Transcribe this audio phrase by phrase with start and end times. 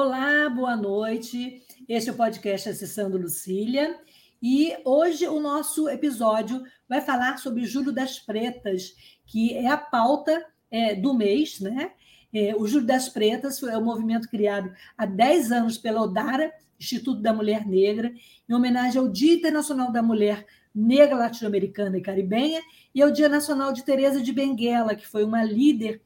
[0.00, 1.60] Olá, boa noite.
[1.88, 3.98] Este é o podcast Acessando Lucília.
[4.40, 8.94] E hoje o nosso episódio vai falar sobre Júlio das Pretas,
[9.26, 11.90] que é a pauta é, do mês, né?
[12.32, 17.20] É, o Júlio das Pretas foi um movimento criado há 10 anos pela Odara, Instituto
[17.20, 18.12] da Mulher Negra,
[18.48, 22.62] em homenagem ao Dia Internacional da Mulher Negra Latino-Americana e Caribenha
[22.94, 26.00] e ao Dia Nacional de Teresa de Benguela, que foi uma líder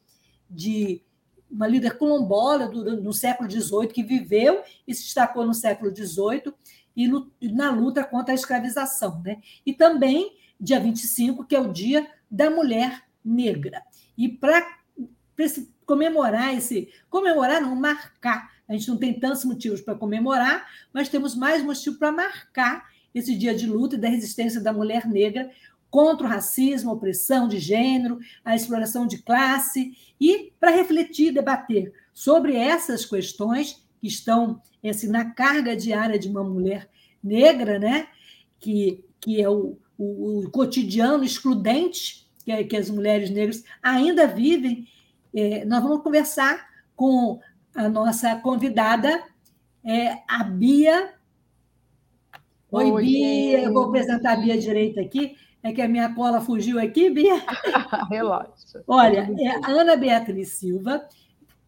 [0.48, 1.02] de
[1.52, 6.52] uma líder quilombola do, no século XVIII, que viveu e se destacou no século XVIII
[6.96, 7.08] e
[7.52, 9.20] na luta contra a escravização.
[9.22, 9.40] Né?
[9.64, 13.82] E também, dia 25, que é o Dia da Mulher Negra.
[14.16, 14.66] E para
[15.84, 16.88] comemorar esse.
[17.10, 18.50] Comemorar, não, marcar.
[18.68, 23.34] A gente não tem tantos motivos para comemorar, mas temos mais motivo para marcar esse
[23.36, 25.50] dia de luta e da resistência da mulher negra
[25.92, 31.92] contra o racismo, a opressão de gênero, a exploração de classe, e para refletir, debater
[32.14, 36.88] sobre essas questões que estão assim, na carga diária de uma mulher
[37.22, 38.08] negra, né?
[38.62, 44.88] que, que é o, o, o cotidiano excludente que, que, as mulheres negras ainda vivem.
[45.34, 46.64] É, nós vamos conversar
[46.96, 47.40] com
[47.74, 49.22] a nossa convidada,
[49.84, 51.12] é, a Bia.
[52.70, 53.60] Oi, Oi Bia.
[53.62, 55.36] Eu vou apresentar a Bia direito aqui.
[55.62, 57.36] É que a minha cola fugiu aqui, Bia?
[58.10, 58.82] Relaxa.
[58.86, 61.06] Olha, é Ana Beatriz Silva,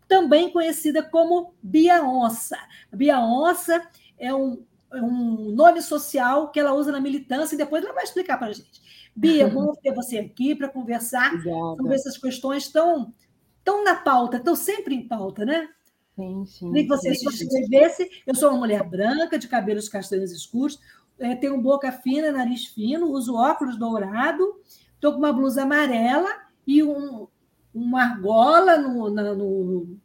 [0.08, 2.58] também conhecida como Bia Onça.
[2.92, 3.86] Bia Onça
[4.18, 8.04] é um, é um nome social que ela usa na militância e depois ela vai
[8.04, 8.82] explicar para a gente.
[9.14, 11.76] Bia, bom ter você aqui para conversar Obrigada.
[11.76, 13.14] sobre essas questões tão,
[13.62, 15.68] tão na pauta, tão sempre em pauta, né?
[16.16, 16.66] Sim, sim.
[16.68, 18.08] Queria que você se descrevesse.
[18.26, 20.80] Eu sou uma mulher branca, de cabelos castanhos escuros,
[21.18, 24.60] é, tenho boca fina, nariz fino, uso óculos dourado,
[24.94, 26.28] estou com uma blusa amarela
[26.66, 27.26] e um,
[27.74, 29.96] uma argola no, na, no,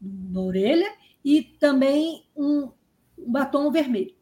[0.00, 0.90] na orelha
[1.24, 2.70] e também um,
[3.18, 4.14] um batom vermelho.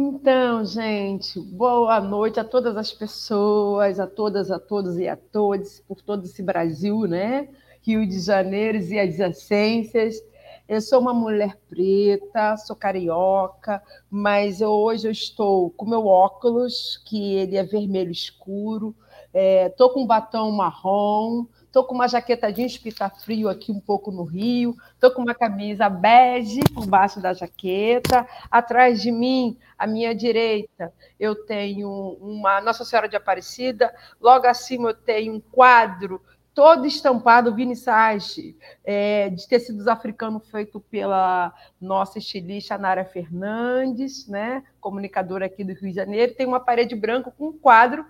[0.00, 5.80] Então, gente, boa noite a todas as pessoas, a todas, a todos e a todos,
[5.88, 7.48] por todo esse Brasil, né?
[7.82, 10.22] Rio de Janeiro e adjacências.
[10.68, 17.02] Eu sou uma mulher preta, sou carioca, mas eu, hoje eu estou com meu óculos,
[17.06, 18.94] que ele é vermelho escuro,
[19.32, 23.72] estou é, com um batom marrom, estou com uma jaqueta jeans, porque está frio aqui
[23.72, 29.10] um pouco no Rio, estou com uma camisa bege por baixo da jaqueta, atrás de
[29.10, 31.88] mim, à minha direita, eu tenho
[32.20, 33.90] uma Nossa Senhora de Aparecida,
[34.20, 36.20] logo acima eu tenho um quadro
[36.58, 45.46] todo estampado vinissage é, de tecidos africanos feito pela nossa estilista Nara Fernandes, né, comunicadora
[45.46, 46.34] aqui do Rio de Janeiro.
[46.34, 48.04] Tem uma parede branca com um quadro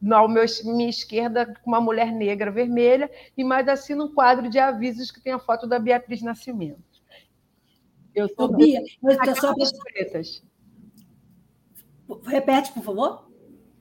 [0.00, 3.08] na minha esquerda com uma mulher negra vermelha
[3.38, 6.82] e mais assim um quadro de avisos que tem a foto da Beatriz Nascimento.
[8.12, 8.82] Eu sou Bia,
[9.36, 10.42] só pretas.
[12.26, 13.31] Repete, por favor.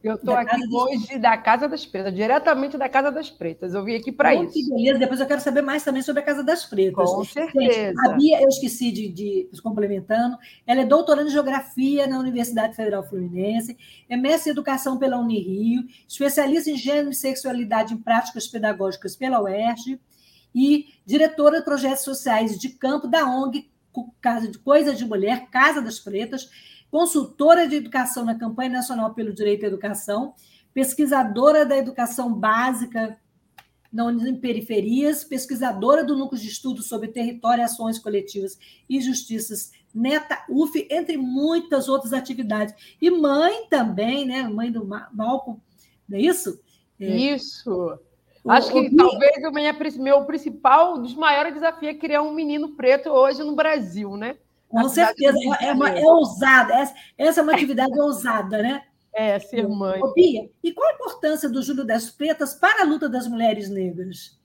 [0.03, 3.73] Eu estou aqui hoje da Casa das Pretas, diretamente da Casa das Pretas.
[3.73, 4.53] Eu vim aqui para isso.
[4.53, 4.97] Que beleza.
[4.97, 7.09] Depois eu quero saber mais também sobre a Casa das Pretas.
[7.09, 7.73] Com certeza.
[7.73, 12.75] Gente, a Bia, eu esqueci de, de, complementando, ela é doutoranda em Geografia na Universidade
[12.75, 13.77] Federal Fluminense,
[14.09, 19.41] é mestre em Educação pela Unirio, especialista em Gênero e Sexualidade em Práticas Pedagógicas pela
[19.41, 19.99] UERJ
[20.53, 23.69] e diretora de projetos sociais de campo da ONG
[24.21, 26.49] Casa de Coisa de Mulher, Casa das Pretas,
[26.91, 30.35] consultora de educação na Campanha Nacional pelo Direito à Educação,
[30.73, 33.17] pesquisadora da educação básica
[33.93, 38.57] em periferias, pesquisadora do Núcleo de Estudos sobre Território, Ações Coletivas
[38.89, 42.73] e Justiças Neta UF, entre muitas outras atividades.
[43.01, 44.43] E mãe também, né?
[44.43, 45.59] Mãe do Malcolm,
[46.07, 46.61] não é isso?
[46.97, 47.05] É.
[47.05, 47.99] Isso.
[48.47, 48.95] Acho que o...
[48.95, 54.15] talvez o meu principal, dos maiores desafios é criar um menino preto hoje no Brasil,
[54.15, 54.37] né?
[54.71, 56.73] Com certeza, é, uma, é ousada.
[56.73, 58.83] Essa, essa é uma atividade ousada, né?
[59.13, 60.01] É, ser mãe.
[60.13, 64.39] Bia, e qual a importância do Júlio das Pretas para a luta das mulheres negras?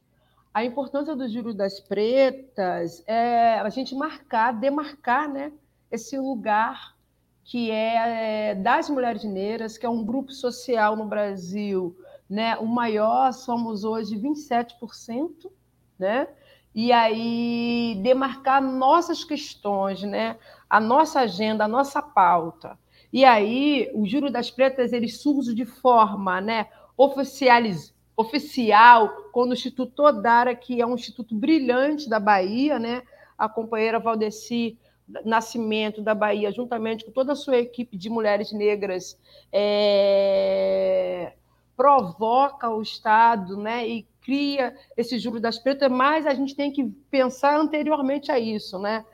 [0.52, 5.52] A importância do Júlio das Pretas é a gente marcar, demarcar né,
[5.90, 6.96] esse lugar
[7.44, 11.96] que é, é das mulheres negras, que é um grupo social no Brasil
[12.28, 12.56] né?
[12.56, 15.50] O maior somos hoje 27%,
[15.98, 16.28] né?
[16.76, 20.36] E aí demarcar nossas questões, né?
[20.68, 22.78] A nossa agenda, a nossa pauta.
[23.10, 29.54] E aí o Júri das Pretas ele surge de forma, né, oficializ oficial quando o
[29.54, 33.02] Instituto Odara, que é um instituto brilhante da Bahia, né?
[33.38, 34.78] A companheira Valdeci
[35.24, 39.18] Nascimento da Bahia, juntamente com toda a sua equipe de mulheres negras,
[39.50, 41.32] é,
[41.74, 46.84] provoca o Estado né, e cria esse júri das pretas, mas a gente tem que
[47.08, 48.76] pensar anteriormente a isso.
[48.76, 49.04] Né?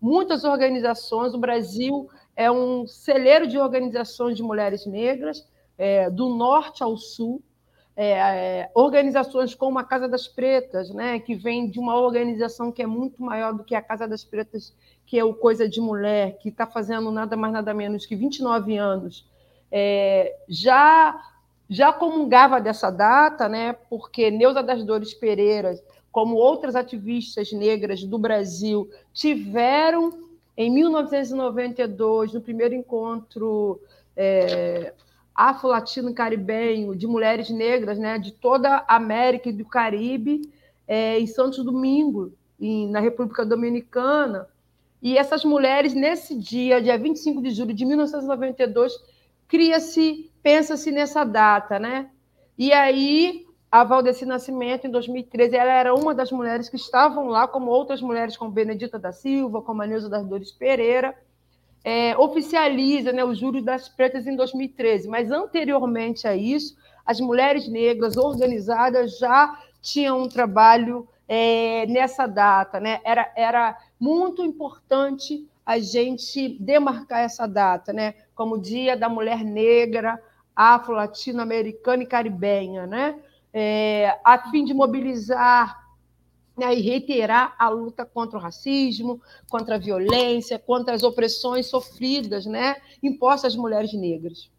[0.00, 5.46] Muitas organizações, o Brasil é um celeiro de organizações de mulheres negras,
[5.76, 7.42] é, do norte ao sul,
[7.94, 12.80] é, é, organizações como a Casa das Pretas, né, que vem de uma organização que
[12.80, 14.74] é muito maior do que a Casa das Pretas,
[15.04, 18.78] que é o Coisa de Mulher, que está fazendo nada mais nada menos que 29
[18.78, 19.28] anos,
[19.70, 21.20] é, já
[21.72, 25.74] já comungava dessa data, né, porque Neuza das Dores Pereira,
[26.10, 30.12] como outras ativistas negras do Brasil, tiveram
[30.54, 33.80] em 1992, no primeiro encontro
[34.14, 34.92] é,
[35.34, 40.42] afro-latino-caribenho de mulheres negras né, de toda a América e do Caribe,
[40.86, 44.46] é, em Santos Domingo, em, na República Dominicana.
[45.00, 48.92] E essas mulheres, nesse dia, dia 25 de julho de 1992,
[49.48, 52.10] cria-se, pensa-se nessa data, né?
[52.58, 57.48] E aí, a Valdeci Nascimento, em 2013, ela era uma das mulheres que estavam lá,
[57.48, 61.16] como outras mulheres, como Benedita da Silva, como a Neuza das Dores Pereira,
[61.84, 67.68] é, oficializa né, o Júri das Pretas em 2013, mas anteriormente a isso, as mulheres
[67.68, 72.78] negras organizadas já tinham um trabalho é, nessa data.
[72.78, 73.00] Né?
[73.04, 78.14] Era, era muito importante a gente demarcar essa data, né?
[78.34, 80.20] como Dia da Mulher Negra,
[80.54, 83.18] Afro-Latino-Americana e Caribenha, né?
[83.52, 85.82] É, a fim de mobilizar
[86.56, 92.46] né, e reiterar a luta contra o racismo, contra a violência, contra as opressões sofridas,
[92.46, 94.50] né, impostas às mulheres negras.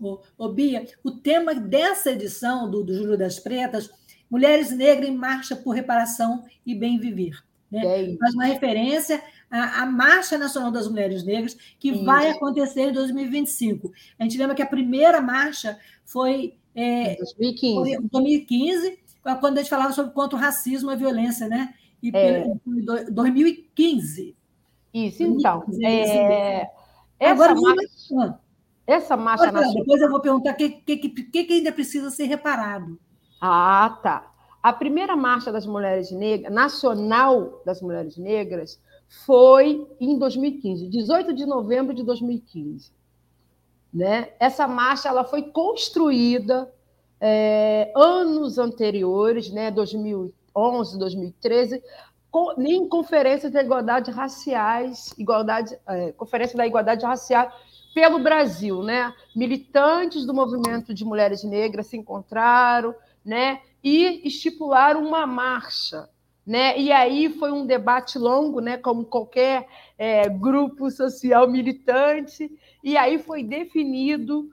[0.00, 3.90] Ô, ô Bia, o tema dessa edição do, do Júlio das Pretas,
[4.30, 7.42] Mulheres Negras em Marcha por Reparação e Bem Viver.
[7.70, 8.12] Né?
[8.12, 12.04] É Faz uma referência à, Marcha Nacional das Mulheres Negras, que isso.
[12.04, 13.92] vai acontecer em 2025.
[14.18, 17.74] A gente lembra que a primeira marcha foi é, 2015.
[17.74, 18.98] Foi 2015
[19.40, 21.74] quando a gente falava sobre contra o racismo e a violência, né?
[22.02, 22.44] E é.
[23.10, 24.36] 2015.
[24.94, 25.60] Isso, então.
[25.66, 26.70] 2015, é...
[27.20, 28.40] Essa Agora, marcha,
[28.86, 29.84] essa marcha Agora, nacional...
[29.84, 32.98] Depois eu vou perguntar o que, que, que, que ainda precisa ser reparado.
[33.40, 34.32] Ah, tá.
[34.62, 41.46] A primeira marcha das mulheres negras, nacional das mulheres negras, foi em 2015, 18 de
[41.46, 42.92] novembro de 2015.
[43.92, 44.30] Né?
[44.38, 46.70] Essa marcha ela foi construída
[47.20, 51.82] é, anos anteriores, né, 2011, 2013,
[52.58, 57.50] em conferências da igualdade raciais, igualdade, é, conferência da igualdade racial
[57.94, 59.12] pelo Brasil, né?
[59.34, 62.94] Militantes do movimento de mulheres negras se encontraram,
[63.24, 63.60] né?
[63.82, 66.08] E estipularam uma marcha,
[66.48, 66.80] né?
[66.80, 68.78] E aí foi um debate longo, né?
[68.78, 72.50] Como qualquer é, grupo social militante,
[72.82, 74.50] e aí foi definido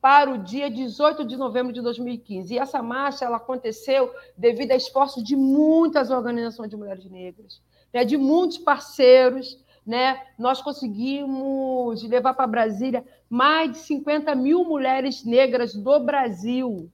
[0.00, 2.52] para o dia 18 de novembro de 2015.
[2.52, 7.62] E essa marcha ela aconteceu devido a esforços de muitas organizações de mulheres negras,
[7.94, 9.64] né, de muitos parceiros.
[9.86, 10.20] Né?
[10.36, 16.90] Nós conseguimos levar para Brasília mais de 50 mil mulheres negras do Brasil.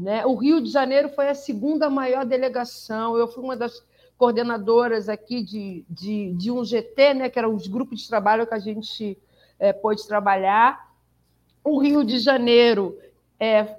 [0.00, 0.24] Né?
[0.24, 3.16] O Rio de Janeiro foi a segunda maior delegação.
[3.16, 3.84] Eu fui uma das
[4.16, 7.28] coordenadoras aqui de, de, de um GT, né?
[7.28, 9.18] que eram os grupos de trabalho que a gente
[9.58, 10.90] é, pôde trabalhar
[11.64, 12.98] o Rio de Janeiro
[13.38, 13.76] é,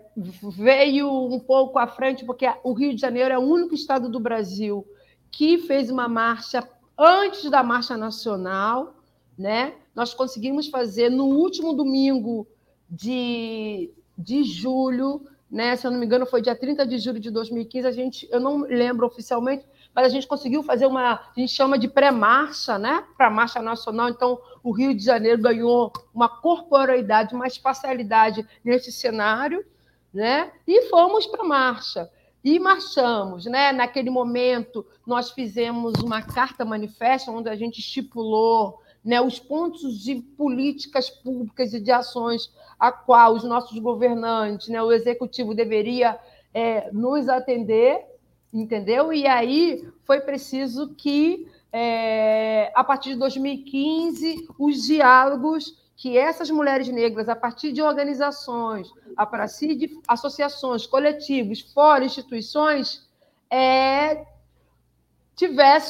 [0.56, 4.20] veio um pouco à frente, porque o Rio de Janeiro é o único estado do
[4.20, 4.86] Brasil
[5.32, 8.96] que fez uma marcha antes da marcha nacional,
[9.38, 9.74] né?
[9.96, 12.48] Nós conseguimos fazer no último domingo
[12.90, 15.76] de, de julho, né?
[15.76, 17.86] Se eu não me engano, foi dia 30 de julho de 2015.
[17.86, 21.78] A gente, eu não lembro oficialmente, mas a gente conseguiu fazer uma, a gente chama
[21.78, 23.04] de pré-marcha, né?
[23.18, 24.10] Para a marcha nacional.
[24.10, 29.66] Então, o Rio de Janeiro ganhou uma corporeidade, uma espacialidade nesse cenário,
[30.14, 30.52] né?
[30.66, 32.10] E fomos para a marcha.
[32.44, 33.74] E marchamos, né?
[33.74, 40.16] Naquele momento, nós fizemos uma carta manifesto onde a gente estipulou né, os pontos de
[40.16, 46.20] políticas públicas e de ações a qual os nossos governantes, né, o executivo deveria
[46.54, 48.06] é, nos atender,
[48.54, 49.12] entendeu?
[49.14, 56.88] E aí foi preciso que, é, a partir de 2015, os diálogos que essas mulheres
[56.88, 63.08] negras, a partir de organizações, a partir de associações, coletivos, fora instituições,
[63.52, 64.26] é,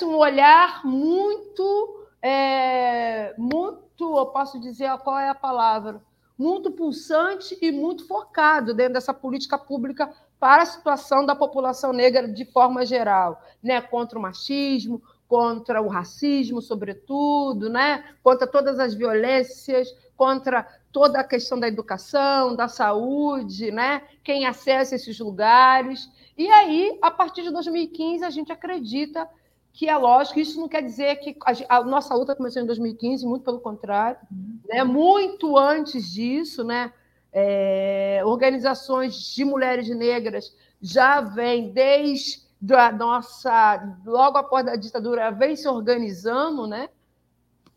[0.03, 6.01] um olhar muito, é, muito, eu posso dizer qual é a palavra,
[6.37, 12.27] muito pulsante e muito focado dentro dessa política pública para a situação da população negra
[12.27, 13.79] de forma geral, né?
[13.79, 18.03] contra o machismo, contra o racismo, sobretudo, né?
[18.23, 24.01] contra todas as violências, contra toda a questão da educação, da saúde, né?
[24.23, 26.09] quem acessa esses lugares.
[26.35, 29.29] E aí, a partir de 2015, a gente acredita
[29.73, 31.35] que é lógico, isso não quer dizer que
[31.67, 34.59] a, a nossa luta começou em 2015, muito pelo contrário, uhum.
[34.67, 34.83] né?
[34.83, 36.91] muito antes disso, né?
[37.33, 42.41] É, organizações de mulheres negras já vêm desde
[42.75, 46.89] a nossa, logo após a ditadura, vem se organizando, né?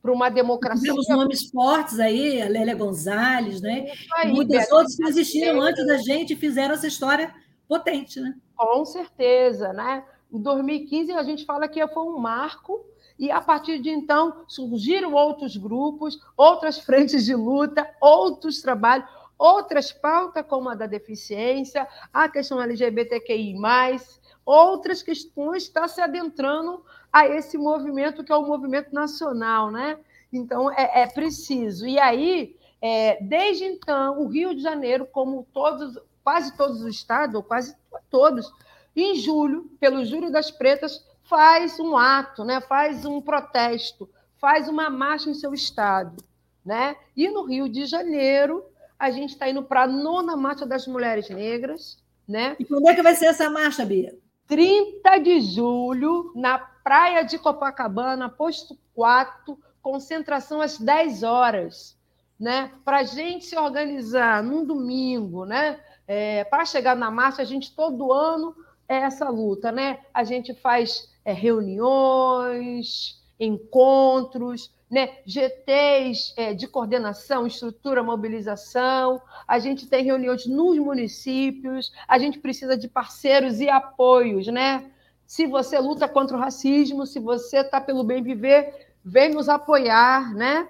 [0.02, 0.90] Para uma democracia.
[0.90, 3.86] Temos nomes fortes aí, a Lélia Gonzalez, né?
[4.16, 7.32] Aí, Muitas outras que existiram antes da gente fizeram essa história
[7.68, 8.34] potente, né?
[8.56, 10.04] Com certeza, né?
[10.34, 12.84] Em 2015, a gente fala que foi um marco,
[13.16, 19.92] e a partir de então surgiram outros grupos, outras frentes de luta, outros trabalhos, outras
[19.92, 23.54] pautas, como a da deficiência, a questão LGBTQI,
[24.44, 29.96] outras questões está se adentrando a esse movimento que é o movimento nacional, né?
[30.32, 31.86] Então é, é preciso.
[31.86, 37.36] E aí, é, desde então, o Rio de Janeiro, como todos, quase todos os estados,
[37.36, 37.76] ou quase
[38.10, 38.52] todos,
[39.02, 42.60] em julho, pelo Júlio das Pretas, faz um ato, né?
[42.60, 46.22] faz um protesto, faz uma marcha em seu estado.
[46.64, 46.96] Né?
[47.16, 48.64] E no Rio de Janeiro,
[48.98, 51.98] a gente está indo para a nona marcha das mulheres negras.
[52.26, 52.56] Né?
[52.58, 54.16] E quando é que vai ser essa marcha, Bia?
[54.46, 61.98] 30 de julho, na praia de Copacabana, posto 4, concentração às 10 horas.
[62.38, 62.70] Né?
[62.84, 65.80] Para a gente se organizar num domingo, né?
[66.06, 68.54] É, para chegar na marcha, a gente todo ano
[68.88, 69.98] é essa luta, né?
[70.12, 75.18] A gente faz é, reuniões, encontros, né?
[75.26, 79.20] GTs é, de coordenação, estrutura, mobilização.
[79.46, 81.92] A gente tem reuniões nos municípios.
[82.06, 84.90] A gente precisa de parceiros e apoios, né?
[85.26, 90.34] Se você luta contra o racismo, se você está pelo bem viver, vem nos apoiar,
[90.34, 90.68] né?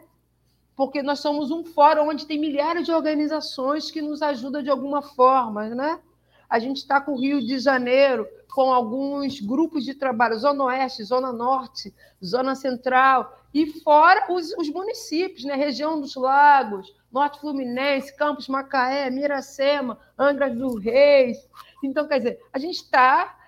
[0.76, 5.02] Porque nós somos um fórum onde tem milhares de organizações que nos ajudam de alguma
[5.02, 6.00] forma, né?
[6.48, 11.02] A gente está com o Rio de Janeiro, com alguns grupos de trabalho, Zona Oeste,
[11.02, 11.92] Zona Norte,
[12.24, 15.54] Zona Central, e fora os, os municípios, né?
[15.54, 21.48] região dos Lagos, Norte Fluminense, Campos Macaé, Miracema, Angra dos Reis.
[21.82, 23.38] Então, quer dizer, a gente está.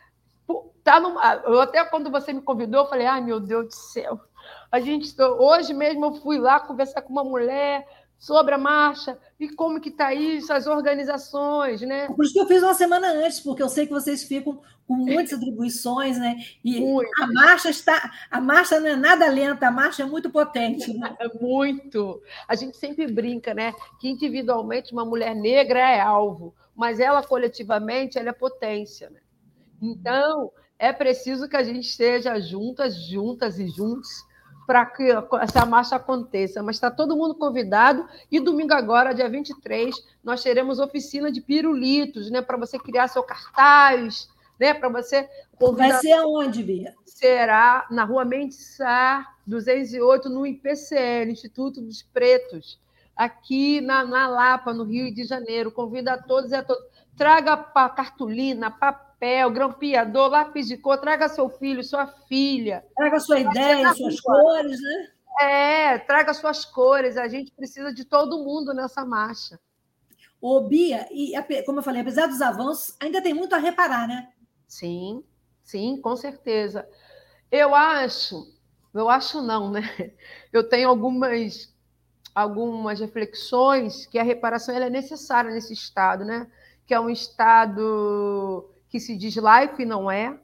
[0.85, 4.21] Tá numa, eu até quando você me convidou, eu falei, ai meu Deus do céu.
[4.71, 7.85] A gente hoje mesmo eu fui lá conversar com uma mulher
[8.19, 12.07] sobre a marcha e como que está isso, as organizações, né?
[12.09, 14.95] Por isso que eu fiz uma semana antes, porque eu sei que vocês ficam com
[14.95, 16.37] muitas atribuições, né?
[16.65, 17.11] E muito.
[17.23, 20.93] a marcha está, a marcha não é nada lenta, a marcha é muito potente.
[20.93, 21.15] Né?
[21.21, 22.23] É muito.
[22.49, 23.75] A gente sempre brinca, né?
[24.01, 29.21] Que individualmente uma mulher negra é alvo, mas ela coletivamente ela é potência, né?
[29.81, 34.09] Então é preciso que a gente esteja juntas, juntas e juntos
[34.67, 35.09] para que
[35.41, 36.63] essa marcha aconteça.
[36.63, 38.07] Mas está todo mundo convidado.
[38.31, 42.43] E domingo agora, dia 23, nós teremos oficina de pirulitos, né?
[42.43, 44.75] Para você criar seu cartaz, né?
[44.75, 45.29] Para você.
[45.59, 45.89] Convidar...
[45.89, 46.95] Vai ser aonde, Bia?
[47.05, 48.77] Será na rua Mendes
[49.47, 52.79] 208, no IPCL, Instituto dos Pretos,
[53.15, 55.71] aqui na, na Lapa, no Rio de Janeiro.
[55.71, 56.85] Convido a todos e a todas.
[57.17, 62.85] Traga cartolina, papel papel, grampeador, lápis de cor, traga seu filho, sua filha.
[62.95, 65.09] Traga sua ideia, suas cores, né?
[65.41, 67.17] É, traga suas cores.
[67.17, 69.59] A gente precisa de todo mundo nessa marcha.
[70.41, 71.33] Ô, Bia, e
[71.65, 74.29] como eu falei, apesar dos avanços, ainda tem muito a reparar, né?
[74.69, 75.25] Sim,
[75.63, 76.87] sim, com certeza.
[77.51, 78.47] Eu acho,
[78.95, 79.83] eu acho não, né?
[80.53, 81.75] Eu tenho algumas
[82.35, 86.47] algumas reflexões que a reparação é necessária nesse estado, né?
[86.87, 90.39] Que é um estado que se diz laico e não é,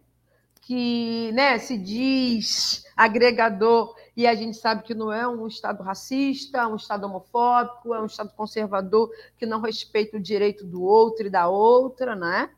[0.61, 6.68] que né, se diz agregador e a gente sabe que não é um Estado racista,
[6.68, 11.30] um Estado homofóbico, é um Estado conservador que não respeita o direito do outro e
[11.30, 12.50] da outra, né?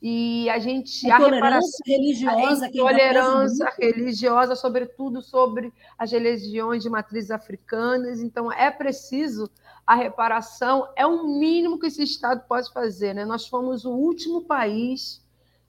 [0.00, 1.10] E a gente.
[1.10, 2.64] A, a reparação religiosa.
[2.64, 8.20] A intolerância religiosa, sobretudo sobre as religiões de matrizes africanas.
[8.20, 9.50] Então, é preciso
[9.86, 13.14] a reparação, é o mínimo que esse Estado pode fazer.
[13.14, 13.24] Né?
[13.24, 15.21] Nós fomos o último país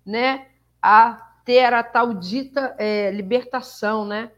[0.06, 0.48] né,
[0.82, 4.32] a ter a tal dita é, libertação, né?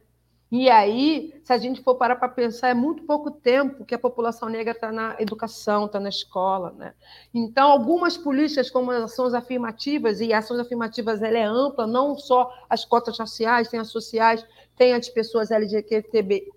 [0.52, 4.00] E aí, se a gente for parar para pensar, é muito pouco tempo que a
[4.00, 6.74] população negra está na educação, está na escola.
[6.78, 6.94] Né?
[7.34, 12.54] Então, algumas políticas, como as ações afirmativas, e ações afirmativas ela é ampla, não só
[12.70, 14.46] as cotas raciais, tem as sociais,
[14.78, 16.52] tem as pessoas LGBTQIA,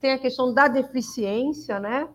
[0.00, 2.08] tem a questão da deficiência, né?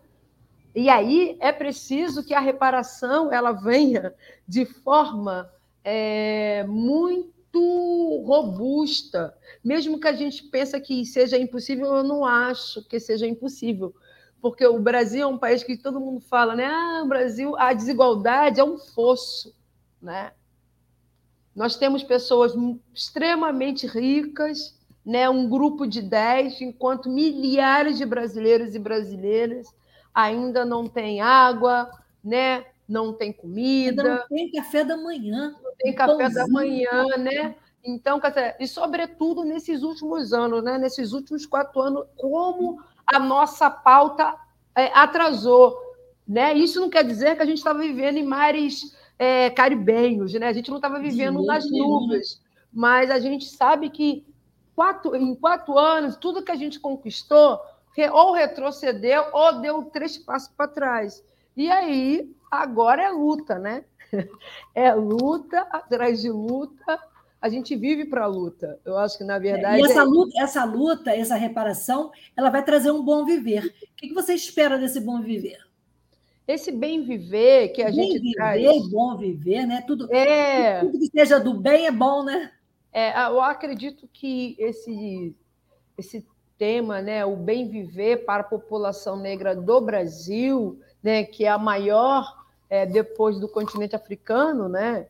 [0.74, 4.14] E aí é preciso que a reparação ela venha
[4.48, 5.50] de forma
[5.84, 9.36] é, muito robusta.
[9.62, 13.94] Mesmo que a gente pense que seja impossível, eu não acho que seja impossível.
[14.40, 16.66] Porque o Brasil é um país que todo mundo fala, né?
[16.66, 19.54] Ah, Brasil, a desigualdade é um fosso,
[20.00, 20.32] né?
[21.54, 22.54] Nós temos pessoas
[22.94, 24.74] extremamente ricas,
[25.04, 25.28] né?
[25.28, 29.68] um grupo de 10, enquanto milhares de brasileiros e brasileiras
[30.14, 31.90] ainda não têm água,
[32.22, 32.64] né?
[32.92, 34.02] não tem comida.
[34.02, 35.56] Ainda não tem café da manhã.
[35.62, 36.34] Não tem café pãozinho.
[36.34, 37.54] da manhã, né?
[37.84, 38.20] Então,
[38.60, 40.78] e sobretudo nesses últimos anos, né?
[40.78, 44.36] nesses últimos quatro anos, como a nossa pauta
[44.76, 45.76] é, atrasou.
[46.28, 46.54] Né?
[46.54, 50.46] Isso não quer dizer que a gente estava vivendo em mares é, caribenhos, né?
[50.46, 52.40] a gente não estava vivendo nas nuvens,
[52.72, 54.24] mas a gente sabe que
[54.76, 57.58] quatro, em quatro anos, tudo que a gente conquistou
[58.12, 61.22] ou retrocedeu ou deu três passos para trás.
[61.56, 63.84] E aí, agora é luta, né?
[64.74, 66.98] É luta atrás de luta.
[67.40, 68.78] A gente vive para a luta.
[68.84, 69.80] Eu acho que, na verdade.
[69.80, 70.04] E essa, é...
[70.04, 73.66] luta, essa luta, essa reparação, ela vai trazer um bom viver.
[73.66, 75.58] O que você espera desse bom viver?
[76.46, 78.88] Esse bem viver que a bem gente viver, traz.
[78.90, 79.82] bom viver, né?
[79.86, 80.80] Tudo, é...
[80.80, 82.52] tudo que seja do bem é bom, né?
[82.92, 85.34] É, eu acredito que esse,
[85.96, 86.26] esse
[86.58, 91.58] tema, né, o bem viver para a população negra do Brasil, né, que é a
[91.58, 95.06] maior é, depois do continente africano, né?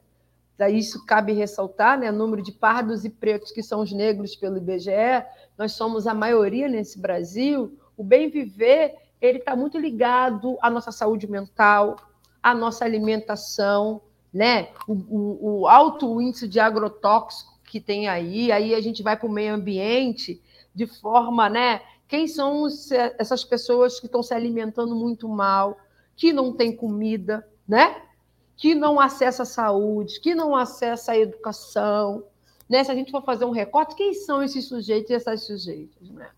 [0.70, 2.10] Isso cabe ressaltar, né?
[2.10, 5.24] O número de pardos e pretos que são os negros pelo IBGE,
[5.58, 7.76] nós somos a maioria nesse Brasil.
[7.96, 11.96] O bem viver ele está muito ligado à nossa saúde mental,
[12.42, 14.00] à nossa alimentação,
[14.32, 14.68] né?
[14.88, 19.28] O, o, o alto índice de agrotóxico que tem aí, aí a gente vai para
[19.28, 20.42] o meio ambiente
[20.74, 21.82] de forma, né?
[22.08, 25.78] Quem são os, essas pessoas que estão se alimentando muito mal,
[26.16, 28.02] que não tem comida, né?
[28.56, 32.24] Que não acessa a saúde, que não acessa a educação,
[32.68, 32.84] né?
[32.84, 36.30] Se a gente for fazer um recorte, quem são esses sujeitos e essas sujeitas, né?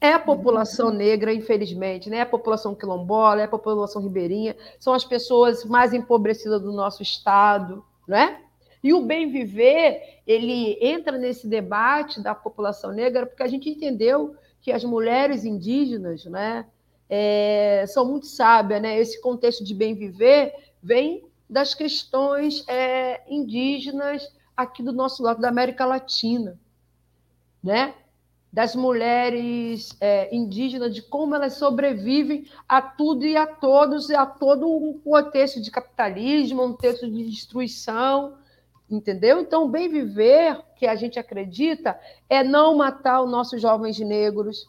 [0.00, 2.18] É a população negra, infelizmente, né?
[2.18, 7.02] É a população quilombola, é a população ribeirinha, são as pessoas mais empobrecidas do nosso
[7.02, 8.43] estado, né?
[8.84, 14.36] E o bem viver, ele entra nesse debate da população negra porque a gente entendeu
[14.60, 16.66] que as mulheres indígenas, né,
[17.08, 18.98] é, são muito sábias, né?
[19.00, 25.48] Esse contexto de bem viver vem das questões é, indígenas aqui do nosso lado da
[25.48, 26.60] América Latina,
[27.62, 27.94] né?
[28.52, 34.26] Das mulheres é, indígenas, de como elas sobrevivem a tudo e a todos, e a
[34.26, 38.36] todo um contexto de capitalismo, um contexto de destruição,
[38.90, 39.40] entendeu?
[39.40, 44.68] Então, o bem viver que a gente acredita é não matar os nossos jovens negros,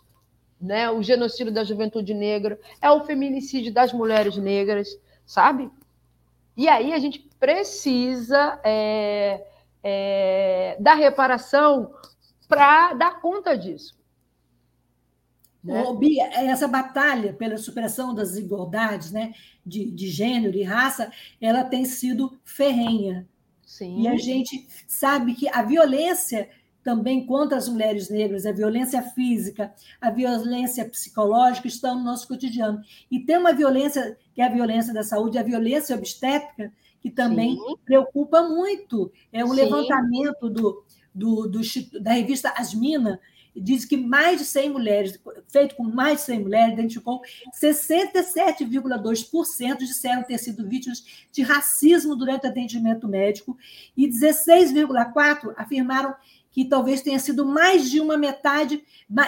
[0.59, 0.89] né?
[0.89, 4.89] O genocídio da juventude negra é o feminicídio das mulheres negras,
[5.25, 5.69] sabe?
[6.55, 9.45] E aí a gente precisa é,
[9.83, 11.93] é, da reparação
[12.47, 13.95] para dar conta disso.
[15.63, 15.83] Né?
[15.97, 19.33] Bia, essa batalha pela superação das desigualdades né,
[19.65, 23.27] de, de gênero e raça, ela tem sido ferrenha.
[23.65, 24.01] Sim.
[24.01, 26.49] E a gente sabe que a violência
[26.83, 32.79] também contra as mulheres negras, a violência física, a violência psicológica estão no nosso cotidiano.
[33.09, 37.55] E tem uma violência, que é a violência da saúde, a violência obstétrica, que também
[37.55, 37.75] Sim.
[37.83, 39.11] preocupa muito.
[39.33, 39.55] É um Sim.
[39.55, 41.61] levantamento do, do, do,
[41.99, 43.19] da revista Asmina,
[43.55, 47.21] diz que mais de 100 mulheres, feito com mais de 100 mulheres, identificou
[47.53, 53.57] 67,2% disseram ter sido vítimas de racismo durante o atendimento médico
[53.95, 56.13] e 16,4% afirmaram
[56.55, 58.81] que talvez tenha sido mais de uma metade,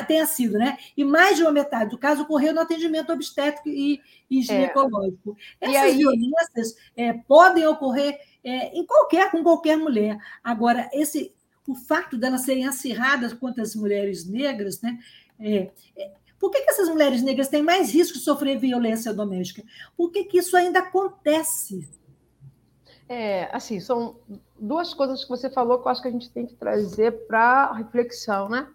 [0.07, 0.77] tenha sido, né?
[0.95, 4.43] E mais de uma metade do caso ocorreu no atendimento obstétrico e, e é.
[4.43, 5.35] ginecológico.
[5.59, 5.69] É.
[5.69, 5.97] Essas e aí...
[5.97, 10.17] violências é, podem ocorrer é, em qualquer, com qualquer mulher.
[10.41, 11.33] Agora, esse,
[11.67, 14.97] o fato delas serem acirradas contra as mulheres negras, né?
[15.39, 19.63] É, é, por que, que essas mulheres negras têm mais risco de sofrer violência doméstica?
[19.95, 21.89] Por que, que isso ainda acontece?
[23.09, 24.17] É, assim, são
[24.59, 27.73] duas coisas que você falou que eu acho que a gente tem que trazer para
[27.73, 28.67] reflexão, né?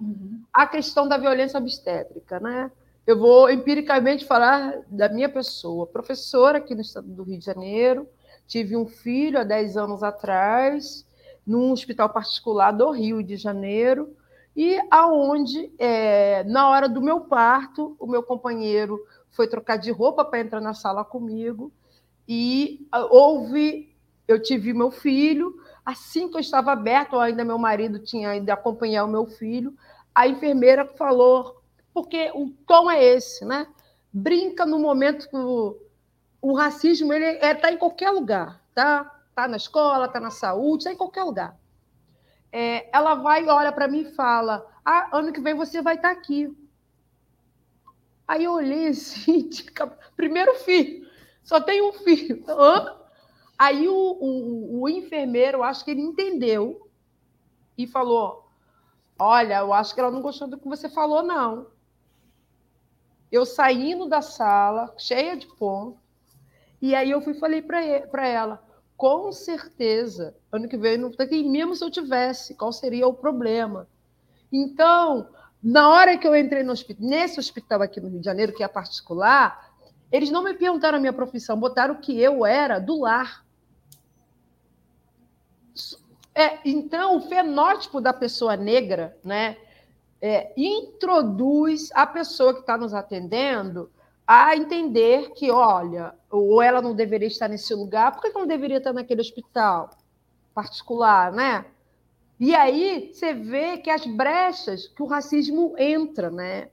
[0.00, 0.42] Uhum.
[0.52, 2.70] A questão da violência obstétrica, né?
[3.06, 8.08] Eu vou empiricamente falar da minha pessoa, professora aqui no estado do Rio de Janeiro,
[8.46, 11.04] tive um filho há 10 anos atrás,
[11.46, 14.16] num hospital particular do Rio de Janeiro,
[14.56, 18.98] e aonde, é, na hora do meu parto, o meu companheiro
[19.30, 21.72] foi trocar de roupa para entrar na sala comigo,
[22.28, 23.94] e ah, houve,
[24.26, 29.04] eu tive meu filho, assim que eu estava aberto, ainda meu marido tinha ido acompanhar
[29.04, 29.74] o meu filho,
[30.14, 31.62] a enfermeira falou,
[31.94, 33.66] porque o tom é esse, né?
[34.12, 35.76] Brinca no momento que o,
[36.42, 39.19] o racismo ele está é, tá em qualquer lugar, tá?
[39.34, 41.58] Tá na escola, tá na saúde, está em qualquer lugar.
[42.52, 46.14] É, ela vai, olha para mim e fala: ah, ano que vem você vai estar
[46.14, 46.54] tá aqui.
[48.26, 49.48] Aí eu olhei assim,
[50.16, 51.08] primeiro filho,
[51.42, 52.44] só tem um filho.
[52.48, 52.96] Hã?
[53.58, 56.88] Aí o, o, o enfermeiro, acho que ele entendeu
[57.76, 58.48] e falou:
[59.18, 61.66] Olha, eu acho que ela não gostou do que você falou, não.
[63.30, 65.98] Eu saindo da sala, cheia de ponto,
[66.80, 68.62] e aí eu fui falei para ela:
[69.00, 71.10] com certeza, ano que vem não
[71.48, 73.88] mesmo se eu tivesse, qual seria o problema?
[74.52, 75.26] Então,
[75.62, 78.62] na hora que eu entrei no hospital, nesse hospital aqui no Rio de Janeiro, que
[78.62, 79.72] é particular,
[80.12, 83.42] eles não me perguntaram a minha profissão, botaram que eu era do lar.
[86.34, 89.56] É, então, o fenótipo da pessoa negra né,
[90.20, 93.90] é, introduz a pessoa que está nos atendendo
[94.32, 98.76] a entender que, olha, ou ela não deveria estar nesse lugar, por que não deveria
[98.76, 99.90] estar naquele hospital
[100.54, 101.64] particular, né?
[102.38, 106.68] E aí você vê que as brechas que o racismo entra, né?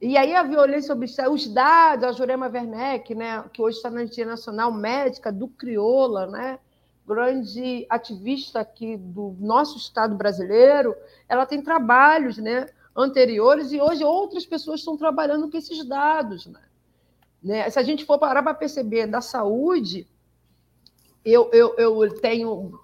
[0.00, 4.04] E aí a violência obstétrica, os dados, a Jurema Werneck, né, que hoje está na
[4.04, 6.60] Internacional Médica do Crioula, né?
[7.04, 10.94] grande ativista aqui do nosso Estado brasileiro,
[11.28, 16.46] ela tem trabalhos né, anteriores e hoje outras pessoas estão trabalhando com esses dados.
[16.46, 16.60] Né?
[17.42, 17.70] Né?
[17.70, 20.06] Se a gente for parar para perceber da saúde,
[21.24, 22.80] eu, eu, eu tenho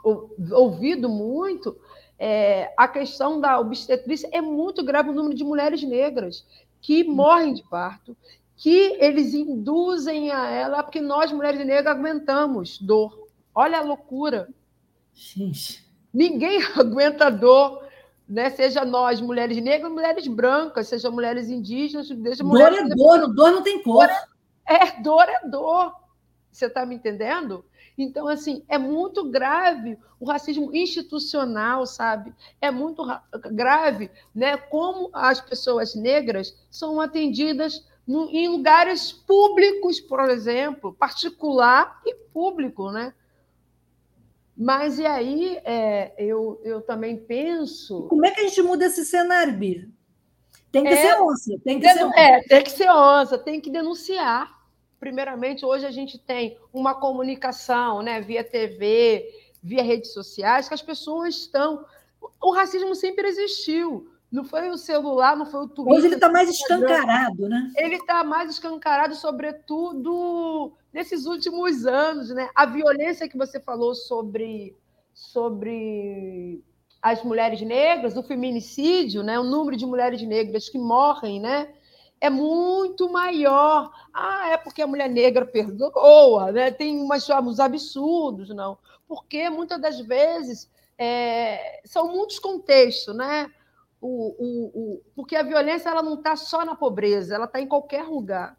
[0.53, 1.77] ouvido muito
[2.18, 6.46] é, a questão da obstetrícia, é muito grave o número de mulheres negras
[6.81, 8.16] que morrem de parto,
[8.57, 13.20] que eles induzem a ela, porque nós, mulheres negras, aguentamos dor
[13.55, 14.49] Olha a loucura.
[15.12, 15.85] Gente.
[16.12, 17.85] Ninguém aguenta dor,
[18.31, 18.49] né?
[18.51, 22.79] seja nós, mulheres negras, mulheres brancas, seja mulheres indígenas, seja mulheres.
[22.79, 24.09] Dor é dor, dor não tem cor.
[24.64, 25.93] É, dor é dor.
[26.51, 27.64] Você está me entendendo?
[27.99, 32.33] Então, assim, é muito grave o racismo institucional, sabe?
[32.61, 33.03] É muito
[33.53, 42.01] grave né, como as pessoas negras são atendidas no, em lugares públicos, por exemplo, particular
[42.07, 43.12] e público, né?
[44.61, 48.03] Mas e aí é, eu, eu também penso.
[48.09, 49.88] Como é que a gente muda esse cenário, Bia?
[50.70, 52.20] Tem que é, ser onça, tem que ser onça.
[52.20, 54.55] É, tem que ser onça, tem que denunciar.
[55.01, 59.25] Primeiramente, hoje a gente tem uma comunicação né, via TV,
[59.62, 61.87] via redes sociais, que as pessoas estão.
[62.38, 64.12] O racismo sempre existiu.
[64.31, 65.93] Não foi o celular, não foi o Twitter.
[65.93, 67.73] Hoje ele está mais escancarado, né?
[67.77, 72.49] Ele está mais escancarado, sobretudo nesses últimos anos, né?
[72.55, 74.77] A violência que você falou sobre,
[75.12, 76.62] sobre
[77.03, 79.38] as mulheres negras, o feminicídio, né?
[79.38, 81.69] O número de mulheres negras que morrem, né?
[82.21, 83.90] É muito maior.
[84.14, 86.71] Ah, é porque a mulher negra perdoa, né?
[86.71, 88.79] Tem umas, uns absurdos, não.
[89.09, 93.51] Porque muitas das vezes é, são muitos contextos, né?
[94.01, 97.67] O, o, o, porque a violência ela não está só na pobreza, ela está em
[97.67, 98.57] qualquer lugar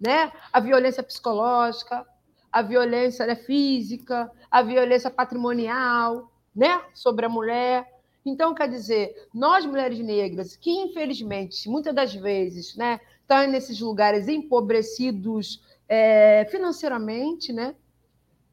[0.00, 0.32] né?
[0.52, 2.06] A violência psicológica,
[2.52, 6.80] a violência né, física, a violência patrimonial, né?
[6.94, 7.86] Sobre a mulher.
[8.24, 14.28] Então, quer dizer, nós mulheres negras, que infelizmente, muitas das vezes, né, estão nesses lugares
[14.28, 17.74] empobrecidos é, financeiramente, né,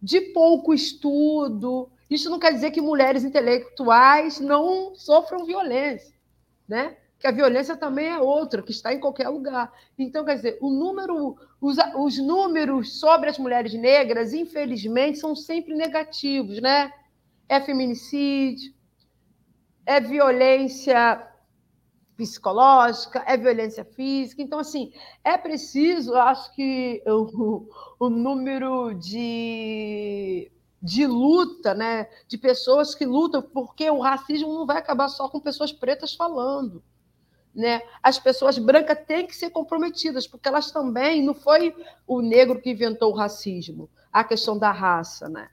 [0.01, 6.14] de pouco estudo, isso não quer dizer que mulheres intelectuais não sofram violência,
[6.67, 6.97] né?
[7.19, 9.71] que a violência também é outra, que está em qualquer lugar.
[9.97, 15.73] Então, quer dizer, o número, os, os números sobre as mulheres negras, infelizmente, são sempre
[15.73, 16.91] negativos, né?
[17.47, 18.73] É feminicídio,
[19.85, 21.27] é violência
[22.17, 24.41] psicológica, é violência física.
[24.41, 24.91] Então, assim,
[25.23, 27.67] é preciso, acho que o,
[27.99, 30.51] o número de,
[30.85, 35.39] de luta, né, de pessoas que lutam, porque o racismo não vai acabar só com
[35.39, 36.83] pessoas pretas falando
[37.55, 37.81] né?
[38.03, 41.73] As pessoas brancas têm que ser comprometidas, porque elas também não foi
[42.05, 45.49] o negro que inventou o racismo, a questão da raça, né?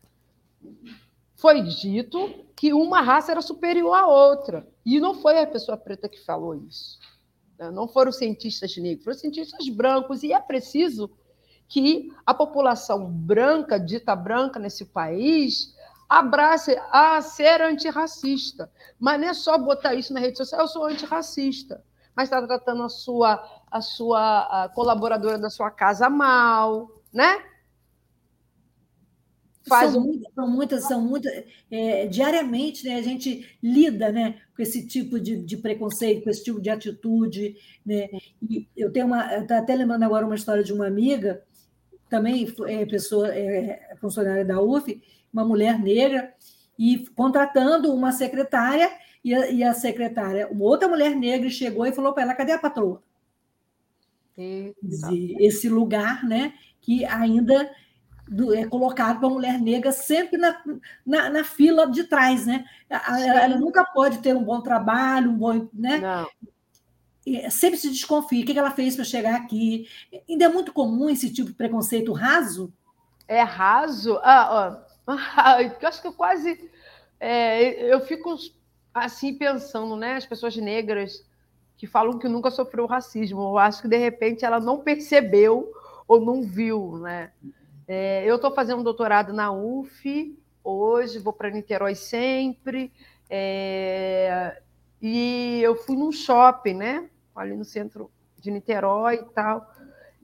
[1.36, 6.08] Foi dito que uma raça era superior à outra, e não foi a pessoa preta
[6.08, 6.98] que falou isso.
[7.58, 7.70] Né?
[7.70, 11.10] Não foram cientistas negros, foram cientistas brancos, e é preciso
[11.72, 15.74] que a população branca, dita branca nesse país,
[16.06, 18.70] abrace a ser antirracista.
[19.00, 21.82] Mas não é só botar isso na rede social, eu sou antirracista.
[22.14, 27.42] Mas está tratando a sua, a sua a colaboradora da sua casa mal, né?
[29.66, 34.60] Faz são, muitas, são muitas, são muitas é, diariamente né, a gente lida né, com
[34.60, 37.56] esse tipo de, de, preconceito, com esse tipo de atitude.
[37.86, 38.08] Né?
[38.42, 39.38] E eu tenho uma.
[39.38, 41.42] Estou até lembrando agora uma história de uma amiga,
[42.12, 46.34] também é pessoa, é funcionária da UF, uma mulher negra,
[46.78, 48.90] e contratando uma secretária,
[49.24, 52.52] e a, e a secretária, uma outra mulher negra, chegou e falou para ela: cadê
[52.52, 53.02] a patroa?
[54.82, 57.70] Dizer, esse lugar né, que ainda
[58.28, 60.62] do, é colocado para a mulher negra sempre na,
[61.06, 62.66] na, na, fila de trás, né?
[62.90, 65.68] Ela, ela, nunca pode ter um bom trabalho, um bom.
[65.72, 65.98] Né?
[65.98, 66.28] Não.
[67.24, 68.42] E sempre se desconfia.
[68.42, 69.88] O que ela fez para chegar aqui?
[70.28, 72.72] Ainda é muito comum esse tipo de preconceito raso?
[73.28, 74.18] É raso?
[74.22, 76.70] Ah, ah, eu acho que eu quase.
[77.20, 78.36] É, eu fico
[78.92, 80.16] assim pensando, né?
[80.16, 81.24] As pessoas negras
[81.76, 83.40] que falam que nunca sofreu racismo.
[83.40, 85.72] Eu acho que de repente ela não percebeu
[86.06, 87.32] ou não viu, né?
[87.86, 92.92] É, eu estou fazendo um doutorado na UF hoje, vou para Niterói sempre.
[93.28, 94.60] É,
[95.02, 97.10] e eu fui num shopping, né?
[97.34, 99.68] Ali no centro de Niterói e tal.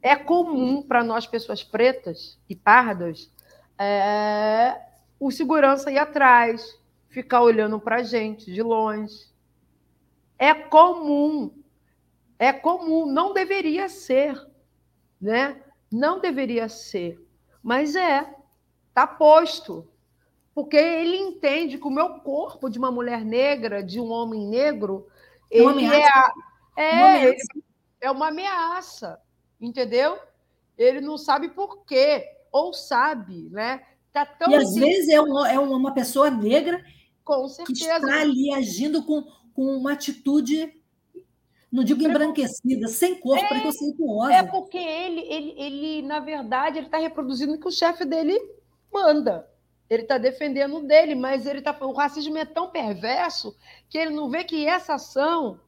[0.00, 3.32] É comum para nós, pessoas pretas e pardas,
[3.76, 4.80] é,
[5.18, 9.26] o segurança ir atrás, ficar olhando para a gente de longe.
[10.38, 11.52] É comum.
[12.38, 13.06] É comum.
[13.06, 14.40] Não deveria ser,
[15.20, 15.60] né?
[15.90, 17.20] Não deveria ser.
[17.60, 18.32] Mas é,
[18.88, 19.90] está posto.
[20.58, 25.06] Porque ele entende que o meu corpo de uma mulher negra, de um homem negro,
[25.52, 26.02] é ele é,
[26.76, 27.36] é, uma
[28.00, 29.20] é uma ameaça,
[29.60, 30.18] entendeu?
[30.76, 33.86] Ele não sabe por quê, ou sabe, né?
[34.12, 36.84] Tá tão e às vezes é uma, é uma pessoa negra
[37.64, 39.22] que está ali agindo com,
[39.54, 40.74] com uma atitude
[41.70, 44.32] não digo embranquecida, sem cor, é, preconceituosa.
[44.32, 48.36] É porque ele, ele, ele, na verdade, ele está reproduzindo o que o chefe dele
[48.92, 49.48] manda.
[49.88, 53.56] Ele está defendendo dele, mas ele tá, o racismo é tão perverso
[53.88, 55.60] que ele não vê que essa ação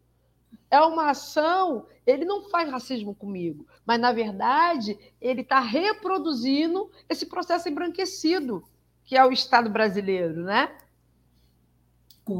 [0.70, 1.86] é uma ação.
[2.06, 8.64] Ele não faz racismo comigo, mas, na verdade, ele está reproduzindo esse processo embranquecido
[9.04, 10.70] que é o Estado brasileiro, né?